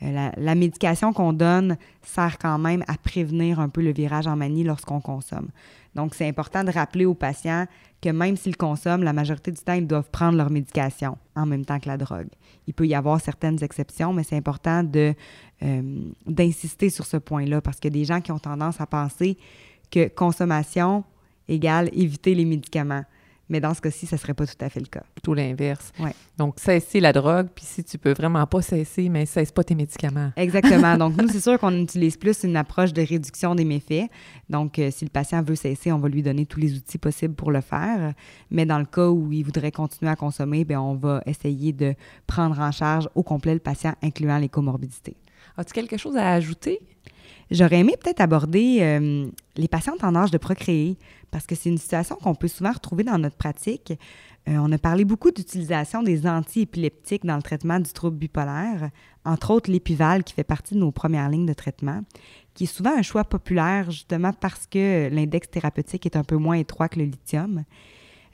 Euh, 0.03 0.31
la, 0.37 0.55
médication 0.55 1.13
qu'on 1.13 1.33
donne 1.33 1.77
sert 2.01 2.37
quand 2.37 2.57
même 2.57 2.83
à 2.87 2.97
prévenir 2.97 3.59
un 3.59 3.69
peu 3.69 3.81
le 3.81 3.93
virage 3.93 4.27
en 4.27 4.35
manie 4.35 4.63
lorsqu'on 4.63 4.99
consomme. 4.99 5.49
Donc, 5.95 6.15
c'est 6.15 6.27
important 6.27 6.63
de 6.63 6.71
rappeler 6.71 7.05
aux 7.05 7.13
patients 7.13 7.65
que 8.01 8.09
même 8.09 8.35
s'ils 8.35 8.57
consomment, 8.57 9.03
la 9.03 9.13
majorité 9.13 9.51
du 9.51 9.61
temps, 9.61 9.73
ils 9.73 9.87
doivent 9.87 10.09
prendre 10.09 10.37
leur 10.37 10.49
médication 10.49 11.17
en 11.35 11.45
même 11.45 11.63
temps 11.63 11.79
que 11.79 11.87
la 11.87 11.97
drogue. 11.97 12.27
Il 12.67 12.73
peut 12.73 12.87
y 12.87 12.95
avoir 12.95 13.21
certaines 13.21 13.63
exceptions, 13.63 14.11
mais 14.11 14.23
c'est 14.23 14.35
important 14.35 14.83
euh, 14.95 15.13
d'insister 16.25 16.89
sur 16.89 17.05
ce 17.05 17.17
point-là 17.17 17.61
parce 17.61 17.79
qu'il 17.79 17.95
y 17.95 17.97
a 17.97 17.99
des 17.99 18.05
gens 18.05 18.19
qui 18.19 18.31
ont 18.31 18.39
tendance 18.39 18.81
à 18.81 18.87
penser 18.87 19.37
que 19.89 20.07
consommation 20.09 21.03
égale 21.47 21.89
éviter 21.93 22.35
les 22.35 22.45
médicaments. 22.45 23.03
Mais 23.49 23.59
dans 23.59 23.73
ce 23.73 23.81
cas-ci, 23.81 24.05
ça 24.05 24.15
ne 24.15 24.19
serait 24.19 24.33
pas 24.33 24.45
tout 24.45 24.53
à 24.61 24.69
fait 24.69 24.79
le 24.79 24.85
cas. 24.85 25.03
Tout 25.21 25.33
l'inverse. 25.33 25.91
Ouais. 25.99 26.13
Donc, 26.37 26.59
cesser 26.59 26.99
la 26.99 27.11
drogue, 27.11 27.47
puis 27.53 27.65
si 27.65 27.83
tu 27.83 27.97
peux 27.97 28.13
vraiment 28.13 28.45
pas 28.47 28.61
cesser, 28.61 29.09
mais 29.09 29.25
cesse 29.25 29.51
pas 29.51 29.63
tes 29.63 29.75
médicaments. 29.75 30.31
Exactement. 30.37 30.97
Donc, 30.97 31.17
nous, 31.17 31.27
c'est 31.27 31.41
sûr 31.41 31.59
qu'on 31.59 31.75
utilise 31.81 32.17
plus 32.17 32.43
une 32.43 32.55
approche 32.55 32.93
de 32.93 33.01
réduction 33.01 33.53
des 33.53 33.65
méfaits. 33.65 34.09
Donc, 34.49 34.79
euh, 34.79 34.89
si 34.91 35.05
le 35.05 35.09
patient 35.09 35.41
veut 35.43 35.55
cesser, 35.55 35.91
on 35.91 35.99
va 35.99 36.09
lui 36.09 36.23
donner 36.23 36.45
tous 36.45 36.59
les 36.59 36.75
outils 36.75 36.97
possibles 36.97 37.35
pour 37.35 37.51
le 37.51 37.61
faire. 37.61 38.13
Mais 38.49 38.65
dans 38.65 38.79
le 38.79 38.85
cas 38.85 39.09
où 39.09 39.31
il 39.31 39.43
voudrait 39.43 39.71
continuer 39.71 40.11
à 40.11 40.15
consommer, 40.15 40.63
bien, 40.63 40.81
on 40.81 40.95
va 40.95 41.21
essayer 41.25 41.73
de 41.73 41.95
prendre 42.27 42.59
en 42.59 42.71
charge 42.71 43.09
au 43.13 43.23
complet 43.23 43.53
le 43.53 43.59
patient, 43.59 43.93
incluant 44.01 44.37
les 44.37 44.49
comorbidités. 44.49 45.17
As-tu 45.57 45.73
quelque 45.73 45.97
chose 45.97 46.15
à 46.15 46.31
ajouter? 46.31 46.79
J'aurais 47.51 47.79
aimé 47.79 47.95
peut-être 48.01 48.21
aborder 48.21 48.79
euh, 48.81 49.27
les 49.55 49.67
patientes 49.67 50.03
en 50.03 50.15
âge 50.15 50.31
de 50.31 50.37
procréer, 50.37 50.97
parce 51.31 51.45
que 51.45 51.55
c'est 51.55 51.69
une 51.69 51.77
situation 51.77 52.15
qu'on 52.15 52.35
peut 52.35 52.47
souvent 52.47 52.71
retrouver 52.71 53.03
dans 53.03 53.17
notre 53.17 53.35
pratique. 53.35 53.93
Euh, 54.47 54.57
on 54.57 54.71
a 54.71 54.77
parlé 54.77 55.05
beaucoup 55.05 55.31
d'utilisation 55.31 56.03
des 56.03 56.27
antiépileptiques 56.27 57.25
dans 57.25 57.35
le 57.35 57.41
traitement 57.41 57.79
du 57.79 57.91
trouble 57.91 58.17
bipolaire, 58.17 58.89
entre 59.25 59.51
autres 59.51 59.71
l'épival 59.71 60.23
qui 60.23 60.33
fait 60.33 60.43
partie 60.43 60.73
de 60.73 60.79
nos 60.79 60.91
premières 60.91 61.29
lignes 61.29 61.45
de 61.45 61.53
traitement, 61.53 62.01
qui 62.53 62.65
est 62.65 62.67
souvent 62.67 62.97
un 62.97 63.01
choix 63.01 63.23
populaire 63.23 63.89
justement 63.89 64.33
parce 64.33 64.67
que 64.67 65.09
l'index 65.09 65.49
thérapeutique 65.49 66.05
est 66.05 66.17
un 66.17 66.23
peu 66.23 66.35
moins 66.35 66.55
étroit 66.55 66.89
que 66.89 66.99
le 66.99 67.05
lithium. 67.05 67.63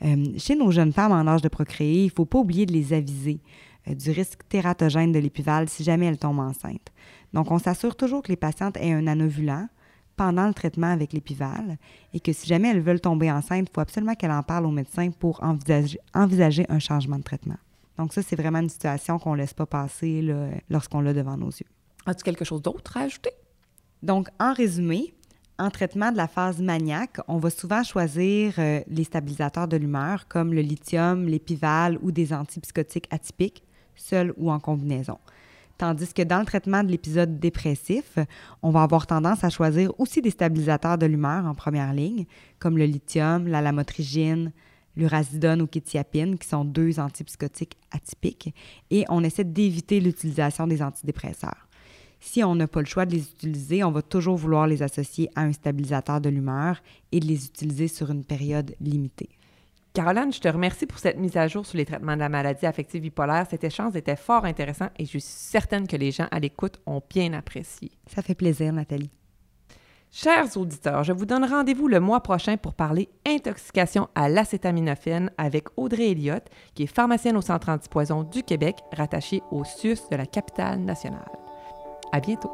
Euh, 0.04 0.26
chez 0.38 0.56
nos 0.56 0.72
jeunes 0.72 0.94
femmes 0.94 1.12
en 1.12 1.28
âge 1.28 1.42
de 1.42 1.50
procréer, 1.50 2.04
il 2.04 2.06
ne 2.08 2.12
faut 2.12 2.26
pas 2.26 2.40
oublier 2.40 2.66
de 2.66 2.74
les 2.74 2.94
aviser 2.94 3.40
du 3.88 4.12
risque 4.12 4.42
tératogène 4.50 5.12
de 5.12 5.20
l'épival 5.20 5.68
si 5.70 5.84
jamais 5.84 6.06
elles 6.06 6.18
tombent 6.18 6.40
enceintes. 6.40 6.92
Donc, 7.34 7.52
on 7.52 7.60
s'assure 7.60 7.96
toujours 7.96 8.24
que 8.24 8.30
les 8.30 8.38
patientes 8.38 8.78
aient 8.78 8.94
un 8.94 9.08
anovulant 9.08 9.68
pendant 10.16 10.48
le 10.48 10.54
traitement 10.54 10.92
avec 10.92 11.14
l'épival 11.14 11.78
et 12.14 12.20
que 12.20 12.34
si 12.34 12.46
jamais 12.46 12.70
elles 12.70 12.82
veulent 12.82 13.00
tomber 13.00 13.32
enceinte, 13.32 13.68
il 13.70 13.74
faut 13.74 13.80
absolument 13.80 14.16
qu'elles 14.16 14.32
en 14.32 14.44
parlent 14.44 14.66
au 14.66 14.72
médecin 14.72 15.12
pour 15.12 15.42
envisager, 15.44 16.66
un 16.70 16.80
changement 16.80 17.18
de 17.18 17.24
traitement. 17.24 17.58
Donc 17.98 18.14
ça, 18.14 18.22
c'est 18.22 18.36
vraiment 18.36 18.60
une 18.60 18.70
situation 18.70 19.18
qu'on 19.18 19.32
ne 19.34 19.38
laisse 19.38 19.54
pas 19.54 19.66
passer 19.66 20.22
lorsqu'on 20.70 21.00
l'a 21.00 21.14
devant 21.14 21.38
nos 21.38 21.50
yeux. 21.50 21.68
As-tu 22.06 22.24
quelque 22.24 22.44
chose 22.44 22.62
d'autre 22.62 22.98
à 22.98 23.02
ajouter? 23.02 23.32
Donc, 24.04 24.28
en 24.40 24.54
résumé, 24.54 25.14
en 25.58 25.70
traitement 25.70 26.12
de 26.12 26.18
la 26.18 26.28
phase 26.28 26.62
maniaque, 26.62 27.20
on 27.28 27.38
va 27.38 27.50
souvent 27.50 27.84
choisir 27.84 28.54
euh, 28.58 28.82
les 28.88 29.04
stabilisateurs 29.04 29.68
de 29.68 29.78
l'humeur 29.78 30.28
comme 30.28 30.54
le 30.54 30.62
lithium, 30.62 31.28
l'épival 31.28 31.98
ou 32.02 32.12
des 32.12 32.34
antipsychotiques 32.34 33.08
atypiques, 33.12 33.64
seuls 33.96 34.34
ou 34.38 34.52
en 34.52 34.60
combinaison. 34.60 35.18
Tandis 35.80 36.14
que 36.14 36.24
dans 36.24 36.40
le 36.40 36.46
traitement 36.46 36.84
de 36.84 36.92
l'épisode 36.92 37.40
dépressif, 37.40 38.20
on 38.62 38.70
va 38.70 38.84
avoir 38.84 39.08
tendance 39.08 39.46
à 39.46 39.50
choisir 39.50 39.98
aussi 39.98 40.22
des 40.22 40.30
stabilisateurs 40.30 40.98
de 40.98 41.06
l'humeur 41.06 41.46
en 41.46 41.56
première 41.56 41.94
ligne, 41.94 42.26
comme 42.60 42.78
le 42.78 42.84
lithium, 42.84 43.48
la 43.48 43.62
lamotrigine, 43.62 44.52
l'urazidone 44.98 45.62
ou 45.62 45.68
kétiapine, 45.68 46.38
qui 46.38 46.50
sont 46.50 46.66
deux 46.66 47.00
antipsychotiques 47.00 47.78
atypiques, 47.92 48.54
et 48.92 49.06
on 49.08 49.24
essaie 49.24 49.46
d'éviter 49.46 50.02
l'utilisation 50.02 50.68
des 50.68 50.84
antidépresseurs. 50.84 51.70
Si 52.20 52.44
on 52.44 52.56
n'a 52.56 52.68
pas 52.68 52.82
le 52.82 52.86
choix 52.86 53.06
de 53.06 53.14
les 53.14 53.32
utiliser, 53.32 53.82
on 53.86 53.92
va 53.92 54.02
toujours 54.02 54.36
vouloir 54.36 54.68
les 54.68 54.84
associer 54.84 55.30
à 55.38 55.44
un 55.44 55.54
stabilisateur 55.54 56.20
de 56.20 56.28
l'humeur 56.28 56.82
et 57.14 57.22
de 57.22 57.26
les 57.26 57.46
utiliser 57.46 57.88
sur 57.88 58.12
une 58.12 58.26
période 58.26 58.76
limitée. 58.82 59.39
Caroline, 59.94 60.32
je 60.32 60.40
te 60.40 60.48
remercie 60.48 60.86
pour 60.86 61.00
cette 61.00 61.18
mise 61.18 61.36
à 61.36 61.48
jour 61.48 61.66
sur 61.66 61.78
les 61.78 61.86
traitements 61.86 62.14
de 62.14 62.20
la 62.20 62.30
maladie 62.30 62.66
affective 62.66 63.02
bipolaire. 63.02 63.48
Cet 63.50 63.64
échange 63.64 63.96
était 63.96 64.16
fort 64.16 64.46
intéressant 64.46 64.90
et 64.98 65.06
je 65.06 65.10
suis 65.10 65.22
certaine 65.22 65.88
que 65.88 65.96
les 65.96 66.12
gens 66.12 66.28
à 66.32 66.40
l'écoute 66.40 66.80
ont 66.86 67.02
bien 67.10 67.34
apprécié. 67.34 67.92
Ça 68.08 68.22
fait 68.22 68.36
plaisir, 68.36 68.72
Nathalie. 68.72 69.10
Chers 70.12 70.58
auditeurs, 70.58 71.04
je 71.04 71.14
vous 71.14 71.26
donne 71.26 71.46
rendez-vous 71.46 71.88
le 71.88 72.00
mois 72.00 72.22
prochain 72.22 72.58
pour 72.58 72.74
parler 72.74 73.10
intoxication 73.28 74.10
à 74.16 74.28
l'acétaminophène 74.28 75.32
avec 75.38 75.68
Audrey 75.78 76.12
Elliott, 76.12 76.44
qui 76.74 76.84
est 76.84 76.88
pharmacienne 76.88 77.38
au 77.38 77.42
Centre 77.42 77.70
antipoison 77.70 78.24
du 78.24 78.42
Québec, 78.42 78.78
rattachée 78.92 79.44
au 79.52 79.64
CIUS 79.64 80.10
de 80.12 80.18
la 80.18 80.26
capitale 80.26 80.80
nationale. 80.80 81.30
À 82.12 82.20
bientôt. 82.20 82.52